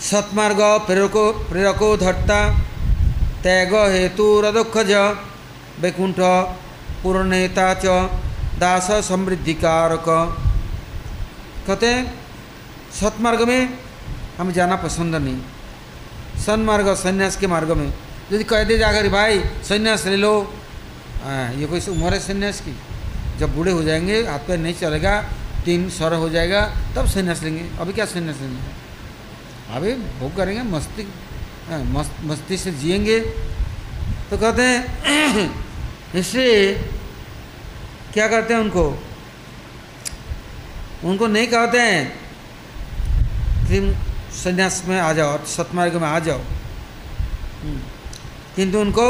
सत्मार्ग, 0.00 0.60
प्रेरको 0.86 1.32
प्रेरको 1.48 1.96
धरता 1.96 2.38
त्याग 3.42 3.74
हेतु 3.92 4.26
रदोक्षज 4.40 4.92
वैकुंठ 5.80 6.20
पूर्णता 7.04 7.72
च 7.74 7.86
दास 8.58 8.90
समृद्धि 9.06 9.54
कारक 9.54 10.04
कहते 11.66 11.86
हैं 11.86 12.02
सत्मार्ग 13.00 13.42
में 13.42 13.78
हमें 14.38 14.52
जाना 14.54 14.76
पसंद 14.76 15.14
नहीं। 15.16 15.40
सन्मार्ग 16.40 16.88
सन्यास 16.94 17.36
के 17.36 17.46
मार्ग 17.46 17.70
में। 17.72 17.86
यदि 18.32 18.44
कह 18.44 18.64
दे 18.64 18.78
जाकर 18.78 19.08
भाई 19.08 19.38
सन्यास 19.68 20.06
ले 20.06 20.16
लो। 20.16 20.32
आ, 21.24 21.50
ये 21.50 21.66
कोई 21.66 21.80
उम्र 21.80 22.12
है 22.12 22.20
सन्यास 22.20 22.60
की? 22.60 22.76
जब 23.38 23.54
बूढ़े 23.56 23.72
हो 23.72 23.82
जाएँगे 23.82 24.20
हाथ 24.26 24.38
पैर 24.38 24.58
नहीं 24.58 24.74
चलेगा 24.74 25.20
तीन 25.64 25.88
सर 25.90 26.14
हो 26.14 26.28
जाएगा 26.28 26.60
तब 26.96 27.06
सन्यास 27.06 27.42
लेंगे। 27.42 27.64
अभी 27.80 27.92
क्या 27.92 28.06
सन्यास 28.06 28.40
लेंगे? 28.40 28.62
अभी 29.76 29.92
भोग 30.20 30.36
करेंगे 30.36 30.62
मस्ती 30.70 31.08
मस्त 31.92 32.16
मस्ती 32.24 32.56
से 32.56 32.70
जिएँगे। 32.72 33.20
तो 34.30 34.36
कहते 34.36 34.62
हैं 34.62 35.63
इसलिए 36.14 36.74
क्या 38.12 38.28
करते 38.28 38.54
हैं 38.54 38.60
उनको? 38.60 39.02
उनको 41.04 41.26
नहीं 41.26 41.46
कहते 41.46 41.80
हैं 41.80 42.04
तुम 43.68 43.92
संन्यास 44.34 44.82
में 44.88 45.00
आ 45.00 45.12
जाओ 45.12 45.44
सतमार्ग 45.44 45.96
में 45.96 46.08
आ 46.08 46.18
जाओ। 46.18 46.38
हम्म। 47.62 47.78
किंतु 48.56 48.78
उनको 48.78 49.06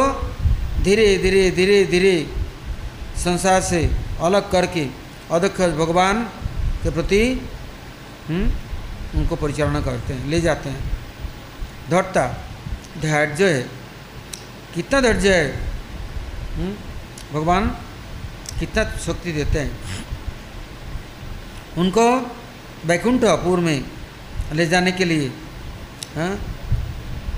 धीरे 0.82 1.06
धीरे 1.18 1.50
धीरे 1.50 1.84
धीरे 1.84 2.14
संसार 3.24 3.60
से 3.60 3.90
अलग 4.20 4.50
करके 4.50 4.86
अध्यक्ष 5.30 5.60
भगवान 5.60 6.22
के 6.82 6.90
प्रति 6.90 7.50
हम्म, 8.28 8.50
उनको 9.20 9.36
परिचालना 9.36 9.80
करते 9.80 10.14
हैं 10.14 10.28
ले 10.28 10.40
जाते 10.40 10.68
हैं। 10.68 10.84
धैर्यता 11.90 12.26
धैर्य 13.00 13.52
है। 13.52 13.62
कितना 14.74 15.00
धैर्य 15.00 15.34
है? 15.34 15.46
हम्म, 16.56 16.74
भगवान 17.34 17.68
कितना 18.58 18.84
शक्ति 19.04 19.32
देते 19.32 19.58
हैं। 19.58 19.72
उनको 21.78 22.06
वैकुंठपुर 22.86 23.60
में 23.60 23.84
ले 24.54 24.66
जाने 24.66 24.92
के 24.92 25.04
लिए 25.04 25.28
हाँ 26.16 26.34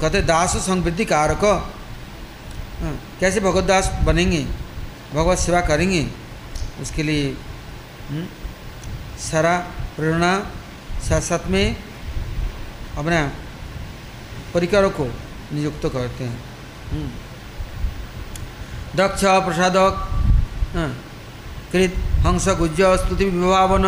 कहते 0.00 0.22
दास 0.22 0.56
संवृद्धि 0.66 1.04
कारक। 1.04 1.44
हाँ, 2.80 2.94
कैसे 3.20 3.40
भगवत 3.40 3.64
दास 3.64 3.88
बनेंगे 4.04 4.42
भगवत 5.14 5.38
सेवा 5.38 5.60
करेंगे 5.60 6.02
उसके 6.82 7.02
लिए 7.02 7.28
हम्म, 8.10 8.26
सारा 9.20 9.56
प्रेरणा 9.96 10.32
साथ 11.08 11.20
साथ 11.20 11.46
में 11.50 11.76
अपना 12.96 13.20
परिकारों 14.54 14.90
को 14.90 15.04
नियुक्त 15.52 15.86
करते 15.86 16.24
हैं। 16.24 16.38
हम्म। 16.90 17.08
दक्ष 18.96 19.24
प्रसादक 19.46 19.94
हाँ, 20.74 20.88
कृत 21.72 21.94
हंस 22.26 22.48
गुज 22.58 22.80
स्तुति 23.00 23.24
विभावन 23.24 23.84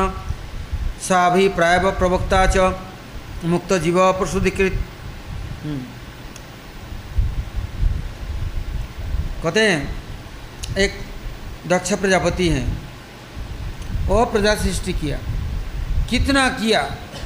साभिप्राय 1.03 1.79
प्रवक्ता 1.79 2.47
च 2.47 2.75
मुक्त 3.45 3.73
जीव 3.73 4.01
प्रसुधिकृत 4.13 4.81
हम्म। 5.65 5.79
कहते 9.43 9.61
हैं 9.61 10.77
एक 10.79 11.01
दक्ष 11.69 11.93
प्रजापति 11.93 12.49
हैं। 12.49 14.09
और 14.11 14.25
प्रजा 14.27 14.55
सृष्टि 14.55 14.93
किया। 14.93 15.19
कितना 16.11 16.49
किया? 16.51 16.81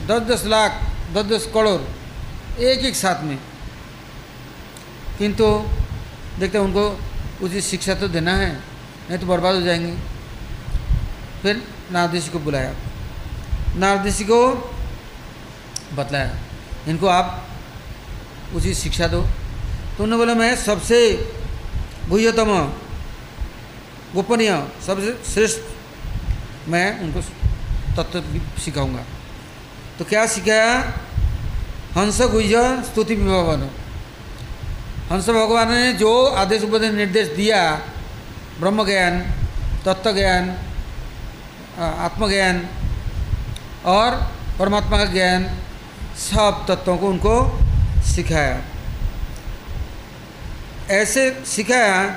दस 0.06 0.22
दस 0.22 0.44
लाख 0.46 0.80
दस 1.14 1.24
दस 1.24 1.50
करोड़ 1.54 2.60
एक 2.62 2.84
एक 2.84 2.96
साथ 2.96 3.22
में। 3.24 3.38
किंतु 5.18 5.46
देखते 6.38 6.58
हैं 6.58 6.64
उनको 6.64 6.84
उचित 7.42 7.64
शिक्षा 7.64 7.94
तो 7.94 8.08
देना 8.08 8.34
है, 8.36 8.52
नहीं 9.10 9.18
तो 9.18 9.26
बर्बाद 9.26 9.54
हो 9.54 9.60
जाएँगे। 9.60 9.94
फिर 11.42 11.62
नारदेशी 11.92 12.30
को 12.30 12.38
बुलाया। 12.38 12.74
नारदेशी 13.76 14.24
को 14.24 14.38
बतलाया, 15.94 16.36
इनको 16.88 17.06
आप 17.06 17.48
उचित 18.54 18.76
शिक्षा 18.76 19.06
दो। 19.06 19.22
तो 19.96 20.04
उन्होंने 20.04 20.16
बोला, 20.16 20.34
मैं 20.34 20.56
सबसे 20.56 20.98
गुह्यतम 22.08 22.50
गोपनीय, 24.14 24.50
सबसे 24.86 25.10
श्रेष्ठ, 25.32 25.60
मैं 26.68 27.00
उनको 27.00 27.20
तत्व 27.96 28.60
सिखाऊँगा। 28.60 29.04
तो 29.98 30.04
क्या 30.04 30.26
सिखाया? 30.26 30.78
हंस 31.96 32.20
गुह्य 32.22 32.82
स्तुति 32.82 33.14
विभावन। 33.14 33.68
हंस 35.10 35.28
भगवान 35.28 35.72
ने 35.72 35.92
जो 35.92 36.26
आदेश 36.26 36.62
उपदेश 36.62 36.92
निर्देश 36.92 37.28
दिया 37.28 37.74
ब्रह्म 38.60 38.86
ज्ञान 38.86 39.20
तत्व 39.84 40.12
ज्ञान 40.12 40.58
आत्मज्ञान 41.78 42.68
और 43.84 44.32
परमात्मा 44.58 44.98
का 44.98 45.04
ज्ञान, 45.04 45.44
सब 46.16 46.64
तत्वों 46.68 46.98
को 46.98 47.08
उनको 47.08 47.58
सिखाया। 48.02 48.64
ऐसे 50.90 51.42
सिखाया, 51.46 52.14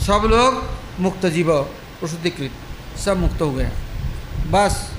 सब 0.00 0.22
लोग 0.26 0.64
मुक्त 1.00 1.26
जीव 1.26 1.62
प्रसुद्धिकृत 1.62 2.52
सब 2.98 3.16
मुक्त 3.16 3.40
हो 3.40 3.52
गए। 3.52 3.70
बस, 4.46 4.92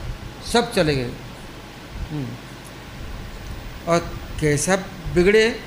सब 0.54 0.74
चले 0.74 0.96
गए। 0.96 1.12
हम्म। 2.12 2.28
और 3.88 4.00
कैसा 4.40 4.76
बिगड़े 5.14 5.60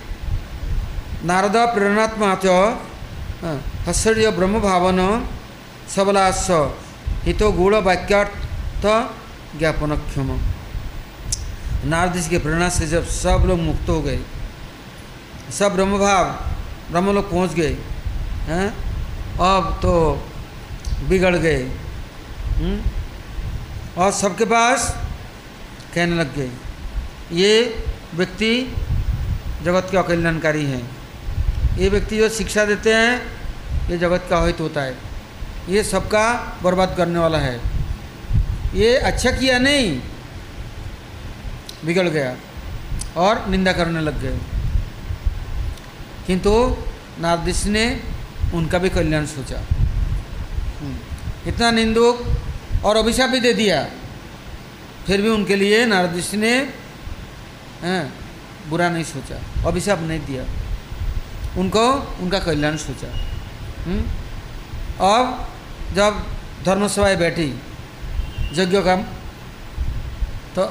नारद 1.24 1.56
प्रेरणात्मा 1.74 2.34
च 2.44 2.46
हस्र्य 3.88 4.30
ब्रह्म 4.36 4.60
भावन 4.60 5.00
सबलास 5.94 6.46
हितो 7.24 7.50
गुण 7.52 7.74
वाक्यार्थ 7.84 8.86
ज्ञापन 9.58 9.94
क्षम 9.98 10.38
नारद 11.90 12.16
के 12.30 12.38
प्रेरणा 12.38 12.68
से 12.68 12.86
जब 12.86 13.06
सब 13.06 13.44
लोग 13.46 13.58
मुक्त 13.60 13.88
हो 13.88 14.00
गए, 14.02 14.18
सब 15.58 15.74
ब्रह्म 15.74 15.98
भाव 15.98 16.24
ब्रह्म 16.90 17.12
लोग 17.14 17.30
पहुँच 17.30 17.52
गए, 17.54 17.76
हैं, 18.46 18.68
अब 19.40 19.78
तो 19.82 19.92
बिगड़ 21.08 21.36
गए 21.36 21.62
हम्म? 22.58 22.80
और 24.02 24.12
सबके 24.12 24.44
पास 24.44 24.94
कहने 25.94 26.16
लग 26.16 26.34
गए, 26.36 26.50
ये 27.32 27.84
व्यक्ति 28.14 28.52
जगत 29.64 29.88
के 29.90 29.96
अकल्याणकारी 29.98 30.64
हैं 30.64 30.82
ये 31.78 31.88
व्यक्ति 31.88 32.16
जो 32.18 32.28
शिक्षा 32.28 32.64
देते 32.64 32.94
हैं 32.94 33.22
ये 33.90 33.98
जगत 33.98 34.26
का 34.30 34.44
हित 34.44 34.60
होता 34.60 34.82
है। 34.82 34.96
ये 35.68 35.82
सबका 35.84 36.58
बर्बाद 36.62 36.94
करने 36.96 37.18
वाला 37.18 37.38
है। 37.38 37.60
ये 38.74 38.96
अच्छा 38.98 39.30
किया 39.30 39.58
नहीं 39.58 40.00
बिगड़ 41.84 42.08
गया 42.08 42.36
और 43.16 43.46
निंदा 43.48 43.72
करने 43.72 44.00
लग 44.00 44.20
गए। 44.22 44.38
किंतु 46.26 46.52
नारदिश 47.20 47.64
ने 47.66 47.84
उनका 48.54 48.78
भी 48.78 48.88
कल्याण 48.88 49.26
सोचा। 49.26 49.58
हम्म, 50.80 50.96
इतना 51.46 51.70
निंदुक 51.70 52.16
और 52.84 52.96
अभिशाप 52.96 53.30
भी 53.30 53.40
दे 53.40 53.52
दिया। 53.52 53.84
फिर 55.06 55.22
भी 55.22 55.28
उनके 55.28 55.56
लिए 55.56 55.84
नारदिश 55.86 56.34
ने 56.34 56.54
बुरा 58.68 58.88
नहीं 58.88 59.04
सोचा 59.04 59.36
अभिशाप 59.66 60.00
नहीं 60.00 60.20
दिया। 60.20 60.44
उनको 61.58 61.84
उनका 62.20 62.38
कल्याण 62.38 62.76
सोचा। 62.76 63.08
हम्म, 63.84 64.02
अब 65.06 65.48
जब 65.94 66.12
धर्मसभाएँ 66.64 67.16
बैठी 67.16 67.48
यज्ञ 68.52 68.80
का 68.82 68.96
तो 70.56 70.64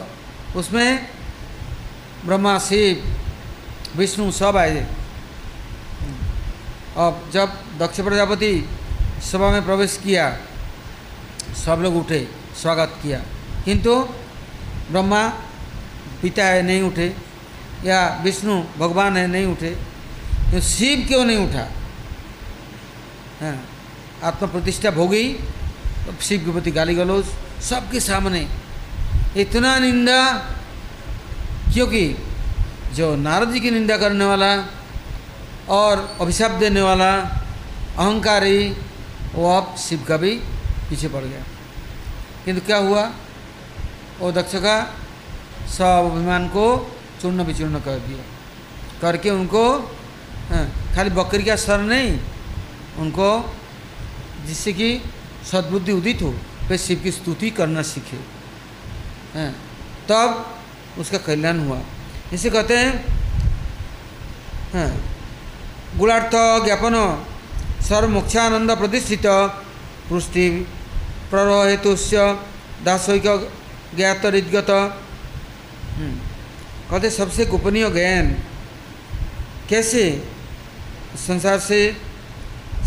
उसमें 0.60 1.08
ब्रह्मा 2.26 2.58
शिव 2.60 3.98
विष्णु 3.98 4.32
सब 4.32 4.58
आए। 4.58 4.86
अब 6.98 7.30
जब 7.34 7.48
दक्ष 7.80 8.00
प्रजापति 8.02 8.54
सभा 9.24 9.50
में 9.52 9.66
प्रवेश 9.66 10.00
किया 10.04 10.26
सब 11.56 11.80
लोग 11.82 11.96
उठे 11.96 12.28
स्वागत 12.62 13.00
किया। 13.04 13.20
किंतु 13.66 13.96
ब्रह्मा 14.92 15.28
पिता 16.22 16.46
है 16.46 16.62
नहीं 16.62 16.82
उठे 16.82 17.08
या 17.86 18.00
विष्णु 18.24 18.62
भगवान 18.78 19.18
है 19.18 19.28
नहीं 19.28 19.46
उठे। 19.46 19.76
तो 20.52 20.62
शिव 20.62 21.08
क्यों 21.08 21.24
नहीं 21.26 21.38
उठा? 21.38 21.66
हाँ 23.42 23.58
आत्म 24.24 24.48
प्रतिष्ठा 24.48 24.92
भोगी 24.92 25.24
तो 26.06 26.14
शिव 26.22 26.46
के 26.46 26.52
प्रति 26.52 26.72
गाली 26.72 26.96
गलौज, 26.96 27.26
सबके 27.62 28.00
सामने। 28.00 28.48
इतना 29.38 29.78
निंदा, 29.80 30.20
क्योंकि 31.74 32.04
जो 32.94 33.16
नारद 33.16 33.52
जी 33.52 33.60
की 33.60 33.72
निंदा 33.72 33.98
करने 33.98 34.26
वाला 34.26 34.52
और 35.70 36.18
अभिशाप 36.22 36.52
देने 36.52 36.82
वाला 36.82 37.12
अहंकारी, 37.98 38.70
वो 39.36 39.52
अब 39.58 39.76
शिव 39.78 40.06
का 40.08 40.18
भी 40.18 40.32
पीछे 40.90 41.08
पड़ 41.08 41.24
गया। 41.24 41.44
किंतु 42.46 42.66
क्या 42.66 42.78
हुआ? 42.78 43.04
वो 44.20 44.32
दक्ष 44.32 44.56
का 44.56 44.78
सब 45.68 46.10
अभिमान 46.12 46.48
को 46.48 46.66
चूर्ण 47.22 47.44
विचूर्ण 47.44 47.80
कर 47.80 48.00
दिया। 48.00 48.24
करके 49.02 49.30
उनको 49.30 49.64
खाली 50.96 51.10
बकरी 51.10 51.44
का 51.44 51.56
सर 51.56 51.80
नहीं, 51.82 52.20
उनको 52.98 53.30
जिससे 54.46 54.74
कि 54.74 55.02
सद्बुद्धि 55.52 55.92
उदित 55.92 56.22
हो, 56.22 56.34
फिर 56.68 56.78
शिव 56.78 57.00
की 57.04 57.12
स्तुति 57.12 57.50
करना 57.50 57.82
सीखे। 57.82 58.20
हैं, 59.36 59.52
तब 60.10 61.00
उसका 61.00 61.18
कल्याण 61.18 61.60
हुआ। 61.60 61.80
इसे 62.34 62.50
कहते 62.50 62.78
हैं 62.78 62.94
हैं, 64.74 64.92
गुणार्थ 65.98 66.36
ज्ञापन, 66.66 66.96
सर्वमोक्षानंद 67.82 68.72
प्रतिष्ठित 68.72 69.26
पृष्टि 70.10 70.50
प्ररहेतुष्य 71.30 72.18
दासैक 72.86 73.28
ज्ञातरिगत 73.96 74.68
कहते 76.90 77.10
सबसे 77.10 77.46
गोपनीय 77.46 77.90
ज्ञान 77.90 78.26
कैसे? 79.70 80.04
संसार 81.18 81.60
से 81.60 81.80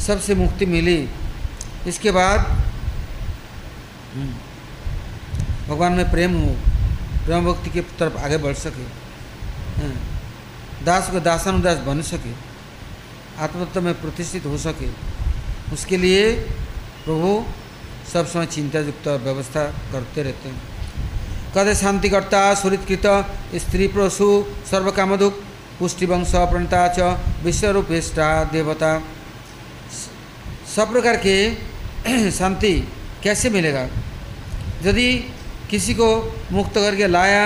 सबसे 0.07 0.35
मुक्ति 0.35 0.67
मिली। 0.67 1.09
इसके 1.87 2.11
बाद 2.11 2.39
हम्म, 4.15 4.33
भगवान 5.69 5.93
में 5.93 6.11
प्रेम 6.11 6.35
हो 6.35 6.53
प्रेम 7.25 7.45
भक्ति 7.45 7.71
की 7.71 7.81
तरफ़ 7.99 8.17
आगे 8.17 8.37
बढ़ 8.37 8.55
सके 8.55 8.87
दास 10.85 11.11
को 11.11 11.21
दासानुदास 11.21 11.79
बन 11.79 12.03
सके 12.03 12.33
आत्मतत्व 13.39 13.81
में 13.81 13.95
प्रतिष्ठित 14.01 14.47
हो 14.47 14.59
सके। 14.59 14.89
उसके 15.73 15.97
लिए 15.97 16.33
प्रभु 17.05 17.45
सब 18.13 18.27
समय 18.27 18.47
चिंता 18.47 18.79
युक्त 18.79 19.09
व्यवस्था 19.25 19.65
करते 19.93 20.23
रहते 20.23 20.49
हैं। 20.49 20.63
कहते 21.55 21.75
शांतिकर्ता 21.75 22.43
सुरित 22.55 22.81
सुरितकृत 22.81 23.61
स्त्री 23.63 23.87
प्रसु 23.89 24.29
सर्वकामदुक 24.71 25.43
पुष्टिवंश 25.79 26.33
प्रणता 26.51 26.87
च 26.99 27.17
विश्वरूपेष्टा 27.45 28.29
देवता। 28.53 28.93
सब 30.75 30.93
प्रकार 30.93 31.17
के 31.27 31.37
शांति 32.39 32.73
कैसे 33.23 33.51
मिलेगा? 33.51 33.83
यदि 34.85 35.09
किसी 35.71 35.95
को 35.95 36.09
मुक्त 36.53 36.75
करके 36.75 37.07
लाया 37.07 37.45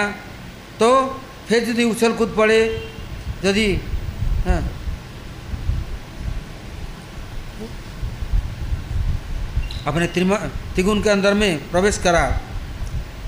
तो 0.81 0.89
फिर 1.49 1.69
यदि 1.69 1.85
उछल 1.85 2.13
कूद 2.17 2.35
पड़े 2.37 2.61
यदि 3.45 3.67
हाँ, 4.47 4.63
अपने 9.87 10.07
त्रिगुण 10.07 11.03
के 11.03 11.11
अंदर 11.11 11.35
में 11.35 11.71
प्रवेश 11.71 11.99
करा 11.99 12.25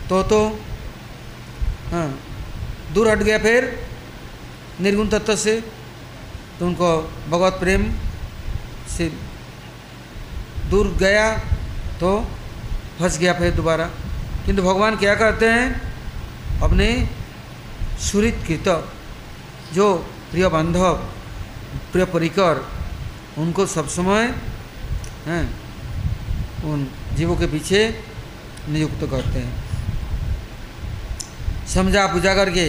तो 0.08 0.22
तो 0.30 0.40
हाँ 1.90 2.06
दूर 2.94 3.08
हट 3.10 3.22
गया 3.22 3.38
फिर 3.38 3.64
निर्गुण 4.80 5.08
तत्व 5.08 5.36
से 5.36 5.60
तो 6.58 6.66
उनको 6.66 6.88
भगवत 7.30 7.52
प्रेम 7.52 7.82
से 8.88 9.08
दूर 10.70 10.86
गया 10.96 11.26
तो 12.00 12.10
फंस 12.98 13.18
गया 13.18 13.32
फिर 13.32 13.54
दोबारा। 13.54 13.86
किंतु 14.46 14.62
भगवान 14.62 14.96
क्या 14.96 15.14
करते 15.14 15.46
हैं? 15.48 15.68
अपने 16.62 16.88
सुरित 18.00 18.36
कृत 18.46 18.68
जो 19.74 19.94
प्रिय 20.30 20.48
बांधव, 20.48 20.94
प्रिय 21.92 22.04
परिकर, 22.04 22.64
उनको 23.38 23.66
सब 23.66 23.88
समय, 23.88 24.34
हैं, 25.26 25.44
उन 26.64 26.86
जीवों 27.14 27.36
के 27.36 27.46
पीछे 27.46 27.80
नियुक्त 28.68 29.00
करते 29.10 29.38
हैं। 29.38 29.54
समझा 31.66 32.06
पूजा 32.06 32.34
करके 32.34 32.66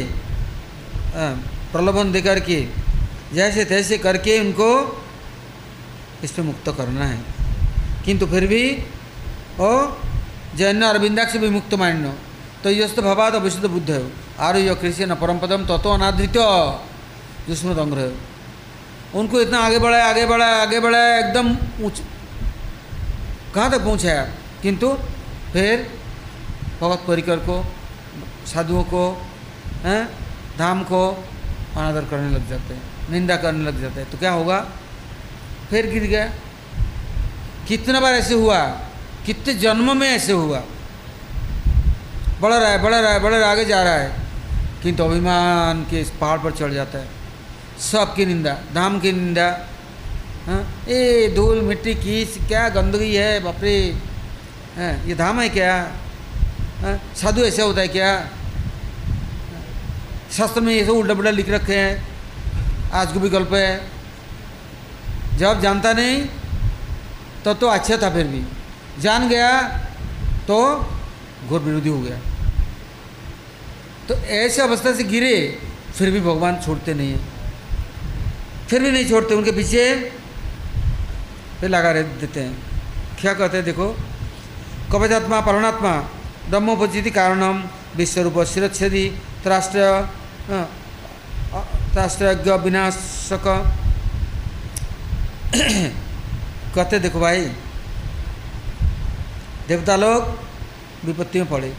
प्रलोभन 1.76 2.12
दे 2.12 2.22
करके 2.22 2.68
जैसे 3.34 3.66
तैसे 3.66 3.98
करके 3.98 4.40
उनको 4.40 4.70
इस 6.24 6.32
पर 6.32 6.42
मुक्त 6.42 6.70
करना 6.78 7.06
है। 7.06 7.20
किंतु 8.06 8.26
फिर 8.26 8.48
भी, 8.48 8.84
ओ, 9.60 9.88
जैन 10.56 10.82
अरविंदाक्ष 10.82 11.38
भी 11.38 11.50
मुक्त 11.50 11.74
मान्य। 11.74 12.14
तो 12.64 12.70
यस्त 12.70 13.00
भवाद 13.00 13.36
अभिषित 13.36 13.66
बुद्ध 13.66 13.92
है। 13.92 14.12
आरोह्य 14.40 14.76
कृषि 14.76 15.06
न 15.06 15.16
परम 15.16 15.40
पदम 15.40 15.66
तत्व 15.66 15.90
अनादृत 15.90 16.34
जिसमें 17.48 17.76
दंग 17.76 17.94
रहे 17.94 18.12
उनको 19.20 19.42
इतना 19.42 19.60
आगे 19.60 19.80
बढ़ाया 19.80 20.10
आगे 20.10 20.26
बढ़ाया 20.26 20.62
आगे 20.62 20.80
बढ़ाया 20.80 21.28
एकदम 21.28 21.48
ऊँच। 21.86 22.02
कहाँ 23.56 23.72
तक 23.72 23.80
पहुँचाया 23.80 24.24
किंतु 24.62 24.94
फिर 25.54 25.90
भगवत 26.82 27.04
परिकर 27.08 27.38
को, 27.38 27.66
साधुओं 28.46 28.84
को, 28.84 29.28
हैं, 29.84 30.10
धाम 30.60 30.84
को 30.84 31.24
अनादर 31.78 32.02
करने 32.02 32.30
लग 32.30 32.50
जाते 32.50 32.74
हैं, 32.74 32.82
निंदा 33.12 33.36
करने 33.36 33.66
लग 33.66 33.82
जाते 33.82 34.02
हैं। 34.02 34.12
तो 34.12 34.18
क्या 34.18 34.32
होगा? 34.32 34.66
फिर 35.70 35.88
गिर 35.88 36.04
गया। 36.04 36.26
कितना 37.68 38.00
बार 38.00 38.14
ऐसे 38.14 38.34
हुआ? 38.34 38.68
कितने 39.26 39.54
जन्म 39.54 39.98
में 39.98 40.10
ऐसे 40.10 40.32
हुआ? 40.32 40.64
बढ़ 42.42 42.54
रहा 42.54 42.70
है, 42.70 42.84
बढ़ 42.84 42.96
रहा 42.96 43.12
है, 43.12 43.20
बढ़ 43.20 43.32
रहा 43.32 43.40
है, 43.40 43.46
आगे 43.46 43.66
जा 43.66 43.84
रहा 43.84 43.94
है। 43.94 44.16
किंतु 44.84 45.04
अभिमान 45.04 45.84
के 45.84 46.02
इस 46.02 46.10
पहाड़ 46.22 46.40
पर 46.40 46.52
चढ़ 46.52 46.72
जाता 46.72 46.98
है। 46.98 47.08
सबकी 47.80 48.26
निंदा, 48.26 48.58
धाम 48.76 49.00
की 49.00 49.12
निंदा। 49.12 49.68
हाँ? 50.46 50.86
ए, 50.90 51.34
धूल, 51.36 51.62
मिट्टी 51.62 51.94
की 51.96 52.26
क्या 52.26 52.70
गंदगी 52.70 53.16
है 53.16 53.40
बापरे 53.40 53.98
हाँ? 54.78 55.06
ये 55.06 55.16
धाम 55.16 55.42
है 55.42 55.50
क्या? 55.50 55.92
हाँ? 56.82 57.14
साधु 57.16 57.42
ऐसा 57.42 57.64
होता 57.64 57.82
है 57.82 57.88
क्या? 57.88 58.30
शास्त्र 60.38 60.62
में 60.62 60.74
ये 60.74 60.86
सब 60.86 60.92
उल्टा 60.92 61.14
पुल्टा 61.14 61.32
लिख 61.32 61.50
रखे 61.50 61.76
हैं। 61.76 62.92
आज 62.94 63.12
को 63.12 63.20
विकल्प 63.20 63.54
है। 63.54 63.92
जब 65.38 65.62
जानता 65.62 65.94
नहीं 65.94 66.26
तो 67.44 67.54
तो 67.54 67.68
अच्छा 67.68 67.98
था 67.98 68.10
फिर 68.10 68.28
भी। 68.28 68.42
जान 69.02 69.28
गया 69.30 69.50
तो 70.48 70.58
घोर 71.48 71.60
विरोधी 71.60 71.90
हो 71.90 72.00
गया। 72.00 72.18
तो 74.08 74.14
ऐसे 74.14 74.62
अवस्था 74.62 74.94
से 74.96 75.04
गिरे, 75.04 75.36
फिर 75.96 76.12
भी 76.12 76.20
भगवान 76.20 76.60
छोड़ते 76.66 76.94
नहीं 76.94 77.12
है। 77.12 77.20
फिर 78.68 78.82
भी 78.82 78.92
नहीं 78.92 79.06
छोड़ते, 79.10 79.36
उनके 79.36 79.52
पीछे 79.52 79.84
फिर 81.60 81.70
लगा 81.70 81.92
रह 81.92 82.02
देते 82.02 82.40
हैं। 82.40 82.58
क्या 83.22 83.34
कहते 83.34 83.58
हैं, 83.58 83.66
देखो। 83.66 83.88
कवचात्मा 84.92 85.40
परणात्मा 85.42 85.92
ब्रह्मोपजिति 86.50 87.12
कारणम, 87.12 87.64
विश्वरूप 87.96 88.44
शिरच्छेदी, 88.44 89.10
त्राष्ट्र 89.44 90.10
शास्त्रज्ञ 90.48 92.52
विनाशक। 92.64 93.46
कहते, 96.76 97.00
देखो 97.00 97.20
भाई, 97.20 97.42
देवता 99.68 99.96
लोग 99.96 100.38
विपत्ति 101.06 101.40
में 101.40 101.48
पड़े। 101.50 101.70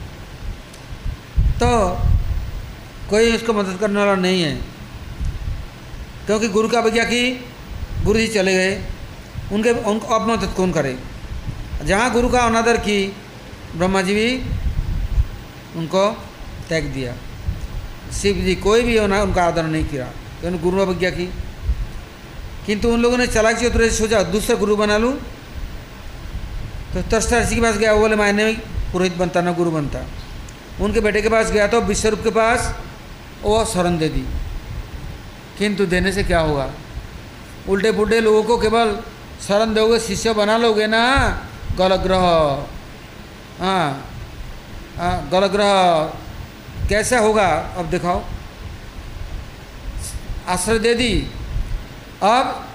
तो 1.61 1.69
कोई 3.11 3.33
उसको 3.37 3.53
मदद 3.53 3.79
करने 3.81 4.01
वाला 4.01 4.15
नहीं 4.17 4.43
है, 4.43 4.55
क्योंकि 6.27 6.49
गुरु 6.49 6.69
का 6.69 6.79
अवज्ञा 6.79 7.05
की 7.05 7.31
गुरु 8.05 8.19
जी 8.19 8.27
चले 8.29 8.55
गए। 8.55 8.85
उनके 9.53 9.71
उनको 9.71 10.15
अब 10.15 10.29
मदद 10.31 10.53
कौन 10.57 10.73
करे? 10.73 10.97
जहाँ 11.85 12.13
गुरु 12.13 12.29
का 12.29 12.41
अनादर 12.41 12.77
की, 12.79 13.13
ब्रह्मा 13.77 14.03
जी 14.03 14.15
भी 14.15 14.43
उनको 15.77 16.11
त्याग 16.69 16.85
दिया। 16.95 17.15
शिव 18.13 18.37
जी 18.37 18.55
कोई 18.55 18.83
भी 18.83 18.99
होना, 18.99 19.23
उनका 19.23 19.45
आदर 19.45 19.63
नहीं 19.63 19.85
किया। 19.85 20.05
क्योंकि 20.41 20.59
गुरु 20.59 20.81
अवज्ञा 20.81 21.11
की। 21.11 21.27
किंतु 22.67 22.89
उन 22.89 23.01
लोगों 23.01 23.19
ने 23.19 23.27
चलाक 23.27 23.57
चतुर 23.57 23.91
सोचा, 23.91 24.23
दूसरा 24.23 24.57
गुरु 24.57 24.77
बना 24.77 24.99
लूँ। 24.99 25.19
तो 26.97 27.19
ऋषि 27.19 27.55
के 27.55 27.63
पास 27.63 27.77
गया 27.77 27.95
बोले 27.95 28.17
मायने 28.17 28.45
में 28.45 28.61
पुरोहित 28.93 29.17
बनता 29.17 29.41
ना 29.41 29.53
गुरु 29.53 29.71
बनता। 29.71 30.07
उनके 30.81 31.01
बेटे 31.01 31.23
के 31.23 31.29
पास 31.29 31.51
गया 31.51 31.67
तो 31.67 31.81
विश्वरूप 31.81 32.21
के 32.21 32.31
पास 32.31 32.77
वो 33.43 33.65
शरण 33.65 33.99
दे 33.99 34.09
दी। 34.09 34.25
किंतु 35.59 35.87
देने 35.87 36.13
से 36.13 36.25
क्या 36.25 36.41
होगा? 36.41 36.71
उल्टे 37.69 37.93
पुल्टे 37.93 38.21
लोगों 38.21 38.43
को 38.43 38.59
केवल 38.59 39.01
शरण 39.49 39.75
दोगे, 39.75 39.99
शिष्य 39.99 40.33
बना 40.33 40.57
लोगे 40.57 40.87
ना? 40.87 41.29
गलग्रह। 41.79 42.19
हाँ। 43.61 44.11
हाँ 44.99 45.29
गलग्रह। 45.33 46.13
कैसा 46.89 47.19
होगा? 47.19 47.75
अब 47.77 47.87
दिखाओ। 47.87 48.23
आश्रय 50.49 50.79
दे 50.79 50.95
दी। 50.95 51.31
अब 52.23 52.67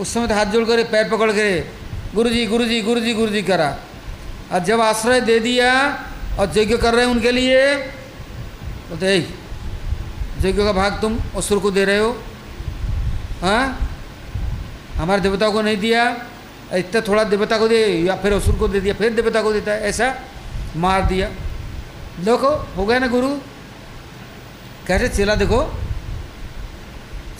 उस 0.00 0.14
समय 0.14 0.26
तो 0.26 0.34
हाथ 0.34 0.46
जोड़ 0.46 0.64
कर, 0.64 0.84
पैर 0.84 1.08
पकड़ 1.10 1.32
के 1.32 1.60
गुरु 2.14 2.28
जी 2.28 2.46
गुरु 2.46 2.64
जी 2.64 2.80
गुरु 2.82 3.00
जी 3.00 3.14
गुरु 3.14 3.32
जी 3.32 3.42
करा। 3.42 3.78
और 4.52 4.60
जब 4.60 4.80
आश्रय 4.80 5.20
दे 5.20 5.38
दिया 5.40 5.72
और 6.38 6.58
यज्ञ 6.58 6.76
कर 6.76 6.94
रहे 6.94 7.04
हैं 7.04 7.12
उनके 7.12 7.30
लिए, 7.30 7.74
बोलते 8.88 9.20
तो 9.20 10.48
यज्ञ 10.48 10.64
का 10.64 10.72
भाग 10.72 11.00
तुम 11.00 11.18
असुर 11.36 11.58
को 11.58 11.70
दे 11.70 11.84
रहे 11.84 11.98
हो। 11.98 12.12
हाँ? 13.42 13.90
हमारे 14.96 15.20
देवता 15.20 15.48
को 15.50 15.62
नहीं 15.62 15.76
दिया। 15.76 16.26
इतना 16.72 17.00
थोड़ा 17.00 17.24
देवता 17.24 17.58
को 17.58 17.68
दे, 17.68 17.86
या 17.86 18.16
फिर 18.16 18.32
असुर 18.32 18.54
को 18.54 18.68
दे 18.68 18.80
दिया, 18.80 18.94
फिर 18.94 19.12
देवता 19.12 19.42
को 19.42 19.52
देता 19.52 19.72
है, 19.72 19.82
ऐसा 19.82 20.14
मार 20.76 21.02
दिया। 21.02 21.28
देखो, 22.20 22.48
हो 22.76 22.86
गया 22.86 22.98
ना 22.98 23.06
गुरु? 23.06 23.28
कैसे 24.86 25.08
चेला 25.08 25.34
देखो? 25.34 25.80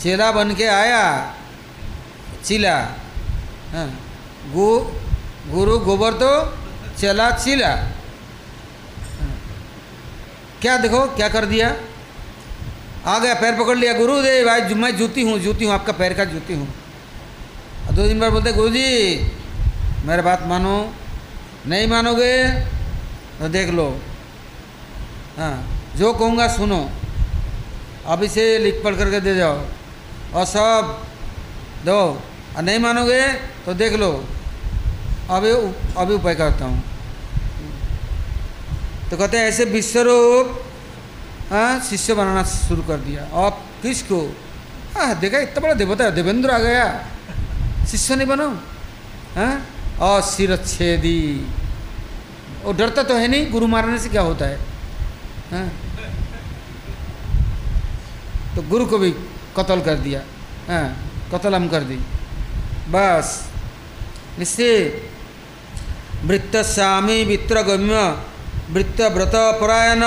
चेला 0.02 0.32
बन 0.32 0.54
के 0.54 0.64
आया। 0.64 1.34
चिला। 2.44 2.76
हाँ। 3.72 3.88
गु, 4.52 4.78
गुरु 5.50 5.78
गोबर 5.78 6.12
तो 6.12 6.30
चला 6.98 7.30
चिला। 7.30 7.68
हाँ। 7.68 9.34
क्या 10.62 10.76
देखो, 10.76 11.06
क्या 11.06 11.28
कर 11.28 11.44
दिया? 11.44 11.76
आ 13.06 13.18
गया, 13.18 13.34
पैर 13.34 13.54
पकड़ 13.60 13.76
लिया। 13.78 13.92
गुरु 13.92 14.22
दे 14.22 14.44
भाई 14.44 14.74
मैं 14.74 14.96
जूती 14.96 15.22
हूँ 15.22 15.38
जूती 15.38 15.64
हूँ, 15.64 15.72
आपका 15.72 15.92
पैर 15.92 16.14
का 16.14 16.24
जूती 16.24 16.54
हूँ। 16.54 16.68
दो 17.92 18.06
दिन 18.08 18.20
बाद 18.20 18.32
बोलते 18.32 18.52
गुरु 18.52 18.68
जी 18.68 19.30
मेरे 20.04 20.22
बात 20.22 20.42
मानो। 20.42 20.94
नहीं 21.66 21.86
मानोगे 21.86 22.60
तो 23.38 23.48
देख 23.48 23.70
लो। 23.70 24.00
हाँ 25.38 25.54
जो 25.96 26.12
कहूँगा 26.12 26.46
सुनो। 26.48 26.88
अभी 28.06 28.28
से 28.28 28.42
लिख 28.58 28.82
पढ़ 28.84 28.94
करके 28.94 29.20
दे 29.20 29.34
जाओ। 29.34 29.58
और 30.34 30.44
सब, 30.44 30.98
दो। 31.84 31.98
और 32.56 32.62
नहीं 32.62 32.78
मानोगे 32.78 33.22
तो 33.66 33.74
देख 33.74 33.92
लो। 33.92 34.10
अभी 35.30 35.50
अभी 35.96 36.14
उपाय 36.14 36.34
करता 36.34 36.64
हूँ। 36.64 36.82
तो 39.10 39.16
कहते 39.16 39.38
हैं, 39.38 39.48
ऐसे 39.48 39.64
विश्वरूप 39.64 40.60
हाँ 41.50 41.80
शिष्य 41.80 42.14
बनाना 42.14 42.42
शुरू 42.44 42.82
कर 42.82 42.96
दिया। 42.98 43.24
और 43.32 43.50
किसको? 43.82 44.20
हाँ 44.94 45.18
देखा, 45.20 45.38
इतना 45.38 45.60
बड़ा 45.60 45.74
देवता 45.74 46.04
है, 46.04 46.14
देवेंद्र 46.14 46.50
आ 46.50 46.58
गया। 46.58 46.86
शिष्य 47.90 48.16
नहीं 48.16 48.26
बनो। 48.26 48.48
हाँ 49.36 49.66
और 50.00 50.20
सिर 50.22 50.56
छेदी 50.56 51.20
वो 52.64 52.72
डरता 52.72 53.02
तो 53.02 53.14
है 53.14 53.28
नहीं, 53.28 53.50
गुरु 53.50 53.66
मारने 53.66 53.98
से 53.98 54.08
क्या 54.08 54.22
होता 54.22 54.46
है? 54.46 54.58
हाँ। 55.52 55.68
तो 58.54 58.62
गुरु 58.68 58.84
को 58.86 58.98
भी 58.98 59.10
कत्ल 59.56 59.80
कर 59.82 59.96
दिया। 59.98 60.20
हाँ 60.68 60.86
कत्ल 61.32 61.54
हम 61.54 61.68
कर 61.68 61.82
दी। 61.84 61.96
बस। 62.90 63.26
इससे 64.40 64.70
वृत्त 66.24 66.56
स्वामी 66.66 67.22
वित्र 67.24 67.62
गम्य 67.62 68.00
वृत्त 68.70 69.00
व्रत 69.14 69.34
परायण 69.60 70.02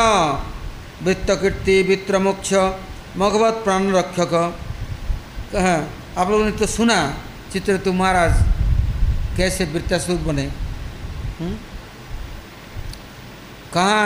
वृत्त 1.05 1.29
कीर्ति 1.41 1.81
वित्र 1.83 2.19
मोक्ष 2.19 2.53
मगवत 3.17 3.61
प्राण 3.63 3.91
रक्षक 3.93 4.33
कहा 5.51 5.75
आप 6.17 6.29
लोगों 6.29 6.45
ने 6.45 6.51
तो 6.51 6.65
सुना 6.67 6.97
चित्र 7.53 7.77
तु 7.85 7.93
महाराज 7.93 8.33
कैसे 9.37 9.65
वृत्तासुर 9.65 10.17
बने। 10.21 10.45
हम्म? 11.39 11.55
कहाँ 13.73 14.05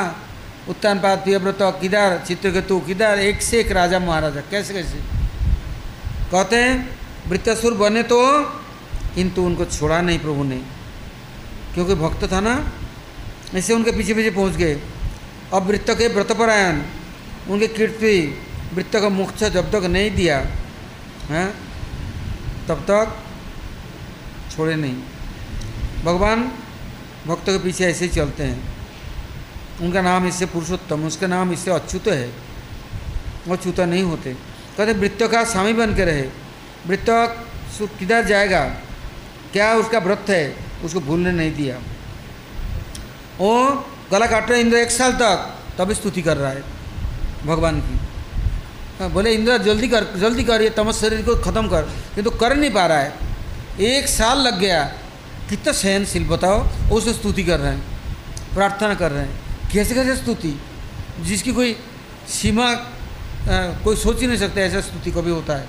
उत्तान 0.69 0.99
पाद 0.99 1.19
प्रियव्रत 1.19 1.57
किधर 1.61 2.23
चित्रकेतु 2.27 2.79
किधर 2.79 3.19
एक 3.19 3.41
से 3.41 3.59
एक 3.59 3.71
राजा 3.71 3.99
महाराजा। 3.99 4.41
कैसे 4.41 4.73
कैसे? 4.73 4.97
कहते 6.31 6.55
हैं, 6.55 6.99
वृत्तासुर 7.27 7.73
बने 7.73 8.03
तो 8.03 8.41
किंतु 9.15 9.41
उनको 9.41 9.65
छोड़ा 9.65 10.01
नहीं 10.01 10.19
प्रभु 10.19 10.43
ने। 10.43 10.57
क्योंकि 11.73 11.95
भक्त 11.95 12.31
था 12.31 12.41
ना, 12.41 12.71
ऐसे 13.53 13.73
उनके 13.73 13.91
पीछे 13.91 14.13
पीछे 14.13 14.31
पहुँच 14.31 14.53
गए। 14.53 14.81
अब 15.53 15.63
वृत्त 15.63 15.89
के 15.89 16.07
व्रतपरायण, 16.07 16.81
उनके 17.49 17.67
कीर्ति 17.67 18.41
वृत्त 18.73 18.99
का 18.99 19.09
मोक्ष 19.09 19.43
जब 19.43 19.71
तक 19.71 19.85
नहीं 19.85 20.11
दिया, 20.11 20.47
है? 21.29 21.53
तब 22.67 22.75
तक 22.75 23.17
छोड़े 24.55 24.75
नहीं। 24.75 24.95
भगवान 26.03 26.51
भक्तों 27.27 27.59
के 27.59 27.63
पीछे 27.63 27.85
ऐसे 27.85 28.05
ही 28.05 28.11
चलते 28.11 28.43
हैं। 28.43 28.70
उनका 29.81 30.01
नाम 30.01 30.27
इससे 30.27 30.45
पुरुषोत्तम 30.45 31.05
उसका 31.07 31.27
नाम 31.27 31.51
इससे 31.53 31.71
अच्युत 31.71 32.07
है। 32.07 32.27
वो 33.47 33.85
नहीं 33.85 34.03
होते। 34.03 34.33
कहते 34.77 34.93
वृत्त 34.93 35.23
का 35.27 35.43
स्वामी 35.43 35.73
बन 35.73 35.95
के 35.95 36.05
रहे। 36.05 36.21
वृत्त 36.87 37.09
किधर 37.99 38.25
जाएगा? 38.25 38.63
क्या 39.53 39.73
उसका 39.73 39.99
व्रत 39.99 40.25
है? 40.29 40.43
उसको 40.83 40.99
भूलने 40.99 41.31
नहीं 41.31 41.53
दिया। 41.53 41.77
वो 43.39 43.51
गला 44.11 44.27
काट 44.27 44.49
रहे 44.51 44.61
इंद्र 44.61 44.77
एक 44.77 44.91
साल 44.91 45.13
तक। 45.13 45.57
तभी 45.77 45.93
स्तुति 45.95 46.21
कर 46.21 46.37
रहा 46.37 46.49
है 46.49 46.63
भगवान 47.45 47.79
की। 47.81 47.99
हाँ, 48.99 49.09
बोले 49.09 49.33
इंद्र 49.33 49.57
जल्दी 49.57 49.87
कर 49.87 50.05
जल्दी 50.17 50.43
कर 50.43 50.61
ये 50.61 50.69
तमस 50.69 51.01
शरीर 51.01 51.21
को 51.21 51.35
ख़त्म 51.41 51.67
कर। 51.67 51.81
किंतु 52.15 52.29
तो 52.29 52.37
कर 52.37 52.55
नहीं 52.57 52.71
पा 52.71 52.85
रहा 52.85 52.97
है। 52.97 53.13
एक 53.81 54.07
साल 54.07 54.37
लग 54.37 54.59
गया। 54.59 54.83
कितना 55.49 55.73
सहनशील 55.73 56.27
बताओ। 56.27 56.65
उसे 56.93 57.13
स्तुति 57.13 57.43
कर 57.43 57.59
रहे 57.59 57.73
हैं 57.73 57.81
प्रार्थना 58.53 58.95
कर 58.95 59.11
रहे 59.11 59.23
हैं। 59.23 59.40
कैसे 59.73 59.95
कैसे 59.95 60.15
स्तुति? 60.15 60.53
जिसकी 61.19 61.51
कोई 61.53 61.75
सीमा 62.29 62.67
कोई 63.83 63.95
सोच 63.95 64.19
ही 64.21 64.27
नहीं 64.27 64.37
सकता 64.37 64.61
ऐसा 64.61 64.81
स्तुति 64.81 65.11
कभी 65.11 65.31
होता 65.31 65.53
है। 65.55 65.67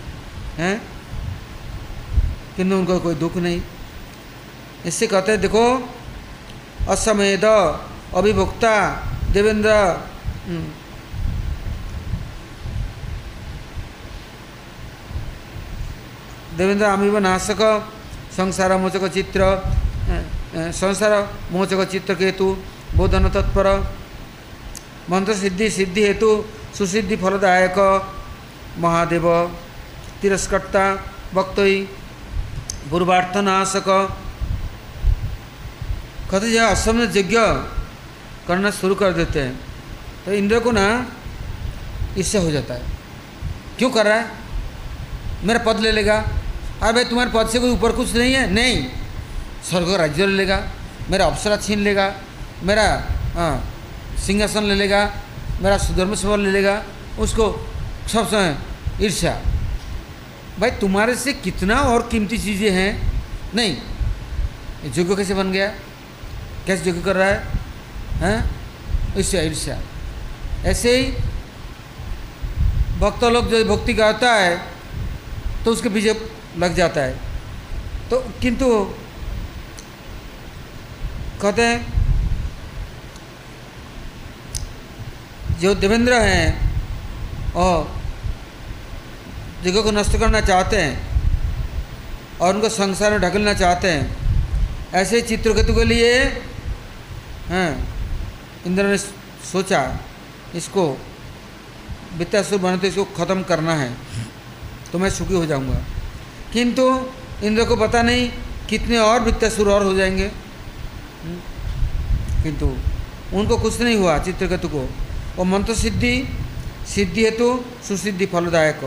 हैं? 0.59 0.77
किंतु 2.57 2.77
उनको 2.77 2.99
कोई 3.01 3.15
दुख 3.15 3.37
नहीं। 3.37 3.61
इससे 4.87 5.07
कहते 5.07 5.33
हैं 5.33 5.41
देखो 5.41 5.65
असमेद 6.91 7.45
अभिभोक्ता 7.45 8.75
देवेंद्र 9.33 9.71
हम्म, 10.47 10.67
देवेंद्र 16.57 16.85
अमीब 16.87 17.17
नाशक 17.23 17.61
संसार 18.37 18.77
मोचक 18.77 19.05
चित्र 19.15 19.41
संसार 20.75 21.13
मोचक 21.53 21.81
चित्र 21.91 22.15
केतु। 22.15 22.49
बोधन 22.95 23.29
तत्पर। 23.29 23.67
मंत्र 25.11 25.35
सिद्धि 25.35 25.71
सिद्धि 25.71 26.03
हेतु 26.03 26.45
सुसिद्धि 26.79 27.17
फलदायक 27.17 27.79
महादेव। 28.79 29.57
तिरस्कर्ता 30.23 30.85
वक्तई 31.35 31.89
पूर्वार्थनाशक 32.91 33.85
कहते 36.31 36.51
जो 36.51 36.67
असम 36.67 37.03
यज्ञ 37.03 37.37
करना 38.49 38.71
शुरू 38.71 38.95
कर 38.95 39.13
देते 39.13 39.41
हैं। 39.41 39.61
तो 40.25 40.33
इंद्र 40.33 40.61
को 40.61 40.71
ना 40.71 41.07
इससे 42.19 42.39
हो 42.39 42.51
जाता 42.51 42.75
है। 42.75 42.83
क्यों 43.79 43.91
कर 43.91 44.07
रहा 44.07 44.19
है? 44.19 44.31
मेरा 45.45 45.59
पद 45.59 45.81
ले 45.81 45.93
लेगा। 45.93 46.17
अरे 46.83 46.93
भाई 46.93 47.05
तुम्हारे 47.05 47.31
पद 47.35 47.49
से 47.49 47.59
कोई 47.59 47.71
ऊपर 47.71 47.93
कुछ 47.93 48.15
नहीं 48.15 48.35
है? 48.35 48.51
नहीं। 48.51 48.87
स्वर्ग 49.71 49.95
राज्य 49.95 50.27
ले 50.27 50.33
लेगा। 50.33 50.69
मेरा 51.11 51.27
अप्सरा 51.27 51.57
छीन 51.57 51.79
लेगा। 51.79 52.15
मेरा 52.63 52.87
हाँ 53.35 53.55
सिंहासन 54.19 54.65
ले 54.65 54.75
लेगा, 54.75 55.01
मेरा 55.61 55.77
सुधर्म 55.79 56.15
सवाल 56.15 56.41
ले 56.41 56.51
लेगा, 56.51 56.83
उसको 57.19 57.47
सब 58.09 58.29
समय 58.29 58.57
ईर्ष्या। 59.03 59.33
भाई, 60.59 60.71
तुम्हारे 60.81 61.15
से 61.17 61.33
कितना 61.35 61.77
और 61.83 62.09
कीमती 62.09 62.39
चीज़ें 62.39 62.71
हैं? 62.71 62.91
नहीं। 63.55 63.77
योग्य 64.89 65.17
कैसे 65.17 65.35
बन 65.35 65.53
गया? 65.53 65.67
कैसे 66.67 66.89
योग्य 66.91 67.03
कर 67.03 67.17
रहा 67.17 67.29
है? 67.29 67.39
हैं? 68.21 69.19
ईर्ष्या 69.19 69.43
ईर्ष्या। 69.43 69.79
ऐसे 70.65 70.97
ही 70.97 71.11
भक्त 72.99 73.25
लोग 73.25 73.51
जो 73.51 73.65
भक्ति 73.67 73.93
गाता 73.95 74.33
है 74.33 74.57
तो 75.65 75.73
उसके 75.73 75.89
पीछे 75.89 76.13
लग 76.59 76.75
जाता 76.75 77.01
है। 77.01 77.17
तो 78.11 78.19
किंतु 78.43 78.69
कहते 81.43 81.63
हैं 81.63 82.02
जो 85.61 85.75
देवेंद्र 85.75 86.13
हैं 86.15 87.53
और 87.55 87.91
जगह 89.65 89.81
को 89.83 89.91
नष्ट 89.91 90.17
करना 90.19 90.41
चाहते 90.41 90.77
हैं 90.77 92.39
और 92.41 92.55
उनको 92.55 92.69
संसार 92.69 93.11
में 93.13 93.21
ढकलना 93.21 93.55
चाहते 93.55 93.89
हैं, 93.89 94.05
ऐसे 94.95 95.21
चित्रकेतु 95.23 95.75
के 95.75 95.85
लिए, 95.85 96.13
हैं, 97.49 97.71
इंद्र 98.67 98.85
ने 98.85 98.99
सोचा 98.99 99.83
इसको 100.55 100.87
वित्तासुर 102.17 102.59
बनाते 102.59 102.89
इसको 102.89 103.05
ख़त्म 103.17 103.43
करना 103.43 103.75
है 103.75 103.91
तो 104.93 104.99
मैं 104.99 105.11
सुखी 105.11 105.35
हो 105.35 105.45
जाऊँगा। 105.47 105.79
किंतु 106.53 106.85
इंद्र 107.45 107.65
को 107.65 107.77
पता 107.77 108.03
नहीं 108.03 108.29
कितने 108.69 108.99
और 108.99 109.21
वित्तासुर 109.21 109.69
और 109.69 109.83
हो 109.85 109.95
जाएँगे। 109.95 110.31
किंतु 112.43 112.67
उनको 113.33 113.57
कुछ 113.59 113.81
नहीं 113.81 113.97
हुआ 113.97 114.19
चित्रकेतु 114.19 114.69
को। 114.69 114.89
वो 115.37 115.45
मंत्र 115.47 115.75
सिद्धि 115.75 116.15
सिद्धि 116.87 117.25
हेतु 117.25 117.49
सुसिद्धि 117.89 118.27
फलदायक 118.29 118.85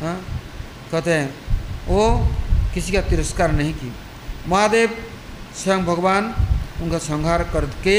हाँ 0.00 0.16
कहते 0.90 1.12
हैं 1.12 1.28
वो 1.88 2.02
किसी 2.74 2.92
का 2.92 3.00
तिरस्कार 3.08 3.52
नहीं 3.52 3.72
की 3.74 3.92
महादेव 4.48 4.96
स्वयं 5.56 5.84
भगवान 5.84 6.34
उनका 6.82 6.98
संहार 7.00 7.42
करके 7.52 7.96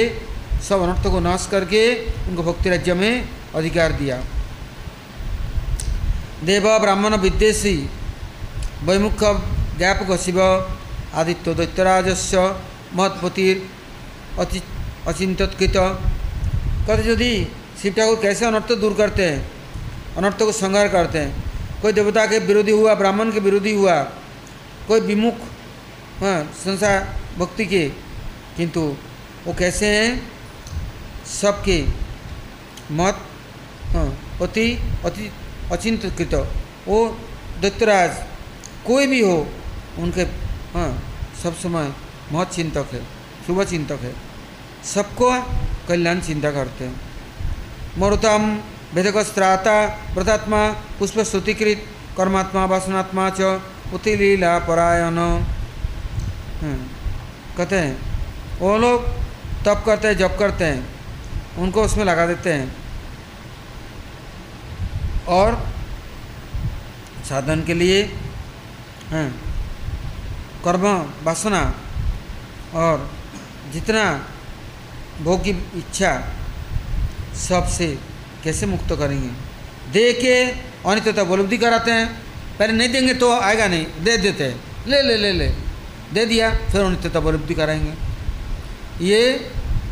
सब 0.61 0.81
अनर्थों 0.81 1.11
को 1.11 1.19
नाश 1.21 1.47
करके 1.51 1.83
उनको 2.29 2.43
भक्ति 2.43 2.69
राज्य 2.69 2.93
में 2.93 3.13
अधिकार 3.55 3.91
दिया 3.99 4.17
देव 6.45 6.67
ब्राह्मण 6.79 7.15
विद्वेषी 7.19 7.75
वैमुख 8.85 9.23
ज्ञापक 9.77 10.15
शिव 10.19 10.39
आदित्य 11.15 11.53
दैत्यराजस्य 11.55 12.43
महत्पतिर 12.95 13.55
अचिंतकृत 15.09 15.77
कहते 16.87 17.11
यदि 17.11 17.31
शिव 17.81 17.93
ठाकुर 17.93 18.19
कैसे 18.21 18.45
अनर्थ 18.45 18.71
दूर 18.81 18.93
करते 18.93 19.23
हैं, 19.23 19.39
अनर्थ 20.17 20.39
को 20.39 20.51
संहार 20.53 20.87
करते 20.87 21.19
हैं, 21.19 21.31
कोई 21.81 21.91
देवता 21.93 22.25
के 22.25 22.39
विरोधी 22.41 22.71
हुआ, 22.71 22.93
ब्राह्मण 22.95 23.31
के 23.31 23.39
विरोधी 23.39 23.73
हुआ, 23.75 24.01
कोई 24.87 24.99
विमुख 25.01 25.35
हाँ 26.21 26.37
संसार 26.55 27.07
भक्ति 27.37 27.65
के, 27.65 27.83
किंतु 28.57 28.81
वो 29.45 29.53
कैसे 29.53 29.87
हैं? 29.87 30.11
सबके 31.31 31.81
मत 32.91 33.19
हाँ 33.93 34.07
अति 34.41 34.65
अति 35.05 35.29
अचिंतकृत 35.71 36.33
वो 36.87 36.97
दत्तराज 37.61 38.23
कोई 38.85 39.07
भी 39.07 39.19
हो, 39.21 39.37
उनके 39.99 40.21
हाँ 40.73 40.89
सब 41.43 41.55
समय 41.57 41.93
महत 42.31 42.51
चिंतक 42.51 42.93
है, 42.93 43.03
शुभ 43.47 43.63
चिंतक 43.63 43.99
है। 44.01 44.13
सबको 44.87 45.29
कल्याण 45.87 46.19
चिंता 46.19 46.51
करते 46.51 46.85
हैं। 46.85 46.95
मरुतम 47.97 48.43
भेदकस्त्राता 48.93 49.77
व्रतात्मा 50.13 50.61
पुष्प 50.99 51.19
श्रुतिकृत 51.21 51.85
कर्मात्मा 52.17 52.65
वासनात्मा 52.65 53.29
च 53.29 53.41
उति 53.93 54.15
लीला 54.15 54.57
परायण 54.59 55.17
कहते 57.57 57.75
हैं, 57.75 57.93
वो 58.59 58.77
लोग 58.77 59.07
तप 59.65 59.83
करते 59.85 60.07
हैं, 60.07 60.17
जप 60.17 60.35
करते 60.39 60.65
हैं, 60.65 60.79
उनको 61.57 61.83
उसमें 61.83 62.03
लगा 62.05 62.25
देते 62.25 62.53
हैं। 62.53 62.75
और 65.29 65.55
साधन 67.29 67.63
के 67.63 67.73
लिए, 67.73 68.01
हैं, 69.09 69.29
कर्म, 70.65 70.85
वासना 71.23 71.61
और 72.75 73.09
जितना 73.73 74.03
भोग 75.23 75.43
की 75.43 75.49
इच्छा 75.49 76.11
सबसे 77.37 77.87
कैसे 78.43 78.65
मुक्त 78.65 78.89
करेंगे? 78.91 79.29
दे 79.91 80.13
के 80.13 80.35
अनित्यता 80.89 81.21
उपलब्धि 81.21 81.57
कराते 81.57 81.91
हैं। 81.91 82.07
पहले 82.59 82.73
नहीं 82.73 82.89
देंगे 82.89 83.13
तो 83.13 83.31
आएगा 83.31 83.67
नहीं, 83.67 83.85
दे 84.03 84.17
देते 84.17 84.43
हैं। 84.43 84.85
ले 84.87 85.01
ले 85.01 85.17
ले 85.17 85.31
ले। 85.31 85.47
दे 86.13 86.25
दिया, 86.25 86.49
फिर 86.71 86.81
अनित्यता 86.81 87.19
उपलब्धि 87.19 87.53
कराएँगे। 87.53 89.05
ये 89.05 89.21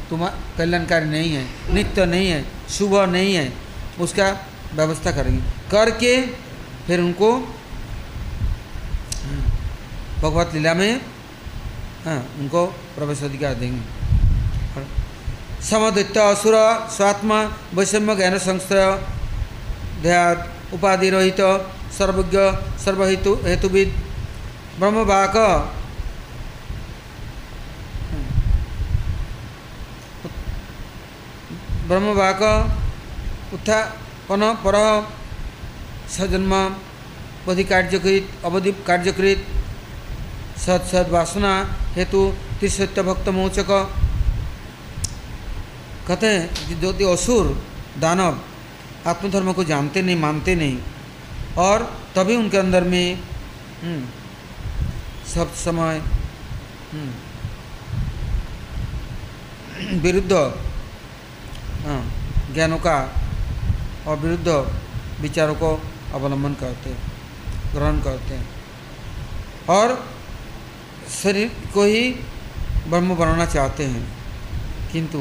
तुम्हारा 0.10 0.58
कल्याणकारी 0.58 1.06
नहीं 1.06 1.32
है, 1.34 1.46
नित्य 1.74 2.06
नहीं 2.06 2.28
है, 2.30 2.46
शुभ 2.70 2.96
नहीं 3.10 3.34
है, 3.36 3.52
उसका 4.00 4.30
व्यवस्था 4.74 5.12
करेंगे। 5.12 5.42
करके 5.72 6.22
फिर 6.88 7.00
उनको 7.00 7.32
भगवत 10.22 10.54
लीला 10.54 10.74
में 10.74 11.02
हाँ 12.06 12.18
उनको 12.40 12.66
प्रवेश 12.96 13.24
अधिकार 13.24 13.54
देंगे। 13.54 13.95
समदित्य 15.66 16.20
असुर, 16.22 16.56
स्वात्मा, 16.90 17.42
वैषम्य 17.74 18.16
ज्ञान 18.16 18.38
संस्थय 18.38 18.84
ध्यात, 20.02 20.50
उपाधि 20.74 21.10
रहित, 21.10 21.42
सर्वज्ञ, 21.92 22.38
सर्वहेतु, 22.78 23.34
हेतुविद, 23.44 23.96
ब्रह्मवाक। 24.80 25.38
ब्रह्मवाक, 31.88 32.42
उत्थापन, 33.54 34.54
पर, 34.66 34.78
सजन्म 36.10 36.54
अवधि 36.56 37.64
कार्यकृत 37.64 38.46
अवधि 38.46 38.72
कार्यकृत 38.88 39.48
सद 40.58 40.82
सद 40.92 41.10
वासना 41.10 41.52
हेतु 41.94 42.22
त्रिसत्य 42.60 43.02
भक्त 43.04 43.30
मोचक 43.30 43.72
कहते 46.08 46.28
हैं 46.28 46.80
जो 46.82 46.92
जो 46.94 47.12
असुर, 47.14 47.46
दानव, 48.00 48.40
आत्मधर्म 49.08 49.52
को 49.54 49.64
जानते 49.64 50.02
नहीं, 50.02 50.16
मानते 50.16 50.56
नहीं। 50.56 50.78
और 51.58 51.84
तभी 52.16 52.36
उनके 52.36 52.58
अंदर 52.58 52.84
में 52.84 53.20
सब 55.28 55.54
समय 55.56 56.02
विरुद्ध 60.02 60.34
ज्ञानों 62.54 62.78
का 62.80 62.98
और 64.08 64.18
विरुद्ध 64.18 64.48
विचारों 65.22 65.56
को 65.56 65.70
अवलंबन 66.14 66.54
करते 66.54 66.90
हैं 66.90 67.74
ग्रहण 67.74 68.00
करते 68.02 68.34
हैं। 68.34 68.48
और 69.70 69.88
शरीर 71.14 71.52
को 71.74 71.84
ही 71.84 72.10
ब्रह्म 72.88 73.16
बनाना 73.16 73.46
चाहते 73.48 73.84
हैं, 73.86 74.06
किंतु 74.92 75.20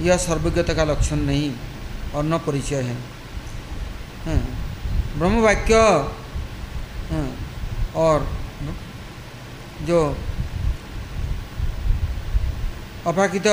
यह 0.00 0.16
सर्वज्ञता 0.18 0.74
का 0.74 0.84
लक्षण 0.84 1.16
नहीं, 1.22 1.52
और 2.14 2.24
न 2.24 2.38
परिचय 2.38 2.82
है। 2.82 2.96
ब्रह्म 5.18 5.40
वाक्य 5.40 5.74
और 7.96 8.26
जो 9.82 10.00
अपाकित 13.06 13.46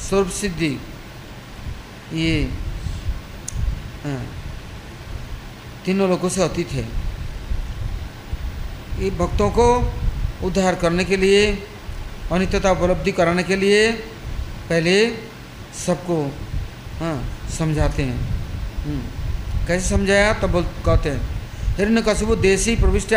स्वरूप 0.00 0.30
सिद्धि, 0.32 0.72
ये 2.14 2.34
तीनों 5.84 6.08
लोगों 6.08 6.28
से 6.28 6.42
अतीत 6.42 6.72
है। 6.72 6.84
ये 8.98 9.10
भक्तों 9.12 9.50
को 9.50 9.66
उद्धार 10.46 10.74
करने 10.76 11.04
के 11.04 11.16
लिए, 11.16 11.46
अनित्यता 12.32 12.70
उपलब्धि 12.72 13.12
कराने 13.12 13.42
के 13.42 13.56
लिए 13.56 13.90
पहले 14.68 14.94
सबको 15.86 16.16
हाँ 17.00 17.48
समझाते 17.58 18.02
हैं। 18.02 18.18
कैसे 19.66 19.88
समझाया? 19.88 20.32
तब 20.32 20.50
बोल, 20.50 20.62
कहते 20.86 21.10
हैं, 21.10 21.20
हिरण्य 21.76 22.02
कशबु 22.02 22.36
देशी 22.36 22.76
प्रविष्ट 22.76 23.12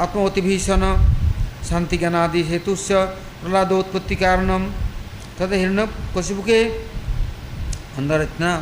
आत्मवती 0.00 0.40
भीषण, 0.40 0.82
शांति 1.64 1.96
ज्ञानादि 1.98 2.42
हेतु 2.42 2.74
प्रहलादोत्पत्ति 2.74 4.16
कारणम। 4.16 4.64
तथा 5.38 5.54
हिरण्य 5.54 5.88
कशिबु 6.16 6.42
के 6.42 6.60
अंदर 7.98 8.22
इतना 8.22 8.56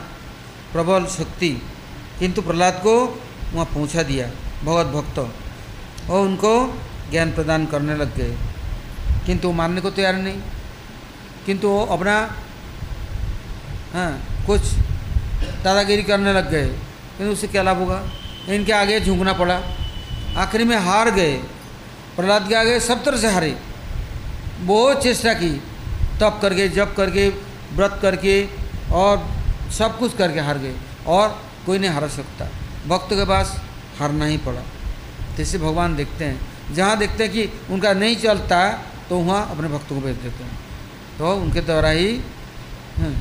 प्रबल 0.73 1.07
शक्ति, 1.07 1.51
किंतु 2.19 2.43
प्रहलाद 2.43 2.75
को 2.75 3.23
वहाँ 3.53 3.67
पहुँचा 3.67 4.03
दिया, 4.03 4.27
भगवत 4.65 4.87
भक्त। 4.87 5.19
और 6.11 6.21
उनको 6.21 6.53
ज्ञान 7.11 7.33
प्रदान 7.33 7.67
करने 7.67 7.95
लग 7.95 8.17
गए। 8.17 8.37
किंतु 9.27 9.53
मानने 9.53 9.81
को 9.81 9.91
तैयार 9.91 10.15
नहीं। 10.17 10.41
किंतु 11.47 11.68
वो 11.68 11.86
अपना 11.86 12.34
हाँ 13.93 14.45
कुछ 14.47 14.61
दादागिरी 15.64 16.03
करने 16.03 16.32
लग 16.32 16.51
गए। 16.51 16.68
किंतु 17.18 17.32
उससे 17.32 17.49
क्या 17.49 17.62
लाभ 17.62 17.78
होगा? 17.78 18.03
इनके 18.49 18.72
आगे 18.72 19.01
झुकना 19.01 19.32
पड़ा। 19.32 19.61
आखिरी 20.36 20.64
में 20.64 20.76
हार 20.76 21.11
गए। 21.11 21.36
प्रहलाद 22.16 22.49
के 22.49 22.55
आगे 22.55 22.80
सब 22.80 23.05
तरह 23.05 23.16
से 23.16 23.30
हारे। 23.30 23.59
बहुत 24.61 25.03
चेष्टा 25.03 25.34
की। 25.34 25.51
तप 26.20 26.38
करके, 26.43 26.68
जप 26.68 26.95
करके, 26.97 27.28
व्रत 27.72 27.99
करके 28.03 28.49
और 28.93 29.28
सब 29.78 29.99
कुछ 29.99 30.16
करके 30.16 30.40
हार 30.40 30.59
गए। 30.59 30.74
और 31.07 31.43
कोई 31.66 31.78
नहीं 31.78 31.90
हार 31.90 32.09
सकता। 32.09 32.49
भक्त 32.88 33.09
के 33.12 33.24
पास 33.24 33.62
हारना 33.99 34.24
ही 34.24 34.36
पड़ा। 34.36 34.62
जैसे 35.36 35.59
भगवान 35.59 35.97
देखते 35.97 36.24
हैं। 36.24 36.74
जहाँ 36.74 36.99
देखते 36.99 37.24
हैं 37.24 37.32
कि 37.32 37.49
उनका 37.70 37.93
नहीं 37.93 38.16
चलता 38.16 38.68
तो 39.09 39.18
वहाँ 39.18 39.51
अपने 39.51 39.68
भक्तों 39.68 40.01
को 40.01 40.07
भेज 40.07 40.16
देते 40.16 40.45
हैं। 40.45 40.62
तो 41.23 41.33
उनके 41.39 41.61
द्वारा 41.62 41.91
ही 41.95 42.09
हम्म, 42.99 43.14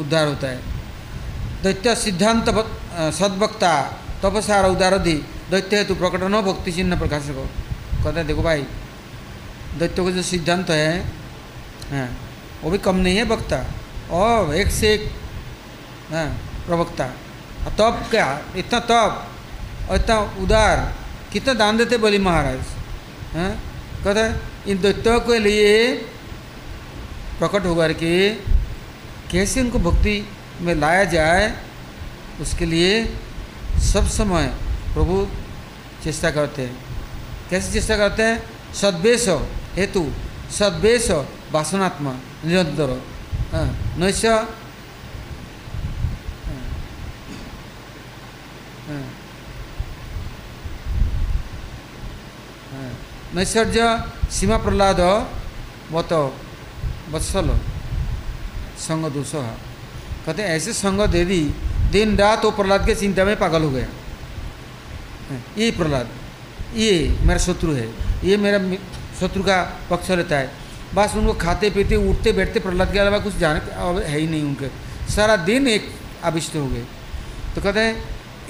उद्धार 0.00 0.26
होता 0.28 0.46
है। 0.48 0.58
दैत्य 1.62 1.94
सिद्धांत 2.02 2.48
सद्वक्ता 3.18 3.72
तपसार 4.22 4.64
उदारधि 4.70 5.14
दैत्य 5.50 5.76
हेतु 5.76 5.94
प्रकट 5.94 6.22
न 6.30 6.40
भक्ति 6.46 6.72
चिन्ह 6.72 6.98
प्रकाश 6.98 7.28
को 7.34 7.44
कहते 8.04 8.18
हैं 8.18 8.26
देखो 8.26 8.42
भाई 8.42 8.62
दैत्य 9.78 10.04
का 10.04 10.10
जो 10.10 10.22
सिद्धांत 10.22 10.70
है 10.70 10.92
हाँ, 11.90 12.08
वो 12.62 12.70
भी 12.70 12.78
कम 12.78 12.96
नहीं 13.02 13.16
है 13.16 13.24
वक्ता 13.32 13.58
और 14.14 14.54
एक 14.54 14.70
से 14.70 14.92
एक 14.94 15.10
हाँ, 16.12 16.26
प्रवक्ता। 16.66 17.06
तब 17.78 18.02
क्या? 18.10 18.26
इतना 18.56 18.78
तप 18.90 19.90
और 19.90 19.96
इतना 19.96 20.18
उदार 20.42 20.76
कितना 21.32 21.54
दान 21.54 21.76
देते 21.76 21.96
बलि 21.98 22.18
महाराज 22.18 22.62
हैं? 23.34 23.50
कहते 24.04 24.70
इन 24.70 24.80
दैत्यों 24.82 25.18
के 25.26 25.38
लिए 25.38 25.74
प्रकट 27.38 27.66
होकर 27.66 27.92
के 27.92 28.12
कैसे 29.30 29.60
उनको 29.60 29.78
भक्ति 29.80 30.16
में 30.60 30.74
लाया 30.74 31.04
जाए, 31.06 31.44
उसके 32.40 32.66
लिए 32.66 32.92
सब 33.82 34.06
समय 34.08 34.46
प्रभु 34.94 35.26
चेष्टा 36.04 36.30
करते 36.30 36.62
हैं। 36.62 36.76
कैसे 37.50 37.72
चेष्टा 37.72 37.96
करते 37.96 38.22
हैं? 38.22 38.42
सद्वेश 38.74 39.28
हेतु, 39.76 40.02
सद्वेश 40.50 41.10
वासनात्मा, 41.52 42.12
निरंतर। 42.44 42.90
नैश 43.98 44.22
नैश्चर्य 53.34 53.80
सीमा 54.30 54.56
प्रहलाद 54.56 55.00
मत। 55.92 56.12
वत्सल 57.10 57.48
संग 58.78 59.04
दोष 59.12 59.32
कहते 59.34 60.42
हैं, 60.42 60.48
ऐसे 60.50 60.72
संग 60.72 61.00
दे 61.08 61.24
दी, 61.24 61.40
दिन 61.92 62.16
रात 62.18 62.44
वो 62.44 62.50
प्रहलाद 62.50 62.86
के 62.86 62.94
चिंता 62.94 63.24
में 63.24 63.36
पागल 63.38 63.62
हो 63.62 63.70
गया। 63.70 63.86
ये 65.58 65.70
प्रहलाद, 65.70 66.08
ये 66.76 66.92
मेरा 67.22 67.38
शत्रु 67.38 67.72
है, 67.72 67.88
ये 68.24 68.36
मेरा 68.36 68.58
शत्रु 69.20 69.42
का 69.42 69.62
पक्ष 69.90 70.10
लेता 70.10 70.38
है। 70.38 70.50
बस 70.94 71.14
उनको 71.16 71.32
खाते 71.36 71.70
पीते, 71.70 71.96
उठते 72.10 72.32
बैठते 72.32 72.60
प्रहलाद 72.60 72.92
के 72.92 72.98
अलावा 72.98 73.18
कुछ 73.18 73.36
जाने 73.36 73.60
है 74.04 74.18
ही 74.18 74.26
नहीं 74.26 74.42
उनके। 74.42 74.68
सारा 75.12 75.36
दिन 75.44 75.66
एक 75.68 75.90
आविष्ट 76.24 76.56
हो 76.56 76.66
गए। 76.66 76.84
तो 77.54 77.60
कहते 77.62 77.80
हैं, 77.80 77.94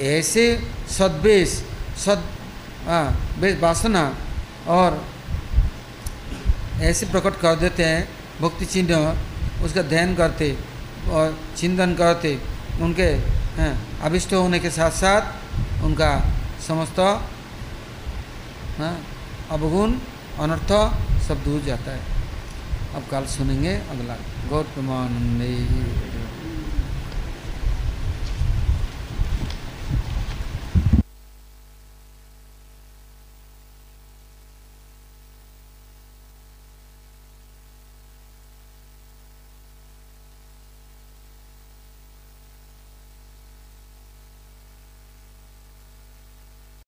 ऐसे 0.09 0.45
सदवेश, 0.91 1.51
सद 1.99 2.23
हाँ 2.87 3.07
वासना 3.61 4.05
और 4.69 5.05
ऐसे 6.83 7.07
प्रकट 7.07 7.41
कर 7.41 7.55
देते 7.57 7.85
हैं 7.85 8.18
भक्ति 8.41 8.67
चिन्ह 8.67 8.97
उसका 9.65 9.83
ध्यान 9.83 10.15
करते 10.15 10.57
और 11.11 11.39
चिंतन 11.57 11.95
करते, 11.95 12.39
उनके 12.81 13.09
अभिष्ट 14.03 14.35
होने 14.35 14.59
के 14.59 14.71
साथ 14.71 14.91
साथ 14.91 15.23
उनका 15.83 16.11
समस्त 16.69 16.99
अवगुण, 19.51 19.93
अनर्थ 20.39 20.71
सब 21.23 21.43
दूर 21.45 21.63
जाता 21.63 21.91
है। 21.91 22.01
अब 22.95 23.03
कल 23.11 23.25
सुनेंगे 23.27 23.75
अगला। 23.91 24.17
गौर 24.49 24.65
प्रमानंदे। 24.65 25.55